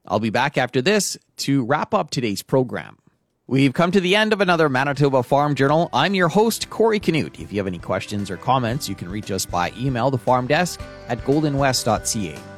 I'll 0.05 0.19
be 0.19 0.29
back 0.29 0.57
after 0.57 0.81
this 0.81 1.17
to 1.37 1.63
wrap 1.65 1.93
up 1.93 2.09
today's 2.09 2.41
program. 2.41 2.97
We've 3.45 3.73
come 3.73 3.91
to 3.91 4.01
the 4.01 4.15
end 4.15 4.33
of 4.33 4.41
another 4.41 4.67
Manitoba 4.67 5.23
Farm 5.23 5.55
Journal. 5.55 5.89
I'm 5.93 6.15
your 6.15 6.27
host, 6.27 6.69
Corey 6.69 6.99
Canute. 6.99 7.39
If 7.39 7.51
you 7.51 7.59
have 7.59 7.67
any 7.67 7.79
questions 7.79 8.29
or 8.29 8.37
comments, 8.37 8.89
you 8.89 8.95
can 8.95 9.09
reach 9.09 9.31
us 9.31 9.45
by 9.45 9.71
email, 9.77 10.11
the 10.11 10.17
farm 10.17 10.47
desk 10.47 10.81
at 11.07 11.19
goldenwest.ca. 11.19 12.56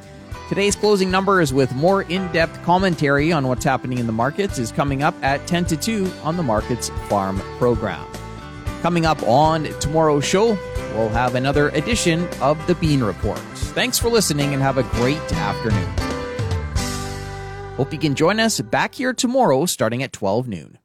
Today's 0.50 0.74
closing 0.74 1.12
numbers 1.12 1.52
with 1.52 1.72
more 1.76 2.02
in-depth 2.02 2.60
commentary 2.64 3.30
on 3.30 3.46
what's 3.46 3.62
happening 3.64 3.98
in 3.98 4.08
the 4.08 4.12
markets 4.12 4.58
is 4.58 4.72
coming 4.72 5.00
up 5.00 5.14
at 5.22 5.46
10 5.46 5.66
to 5.66 5.76
2 5.76 6.10
on 6.24 6.36
the 6.36 6.42
Markets 6.42 6.88
Farm 7.08 7.38
program. 7.58 8.04
Coming 8.82 9.06
up 9.06 9.22
on 9.22 9.66
tomorrow's 9.78 10.24
show, 10.24 10.58
we'll 10.96 11.08
have 11.10 11.36
another 11.36 11.68
edition 11.68 12.28
of 12.40 12.58
the 12.66 12.74
Bean 12.74 13.00
Report. 13.00 13.38
Thanks 13.38 13.96
for 13.96 14.08
listening 14.08 14.52
and 14.52 14.60
have 14.60 14.76
a 14.76 14.82
great 14.82 15.18
afternoon. 15.34 15.88
Hope 17.76 17.92
you 17.92 18.00
can 18.00 18.16
join 18.16 18.40
us 18.40 18.60
back 18.60 18.96
here 18.96 19.12
tomorrow 19.12 19.66
starting 19.66 20.02
at 20.02 20.12
12 20.12 20.48
noon. 20.48 20.78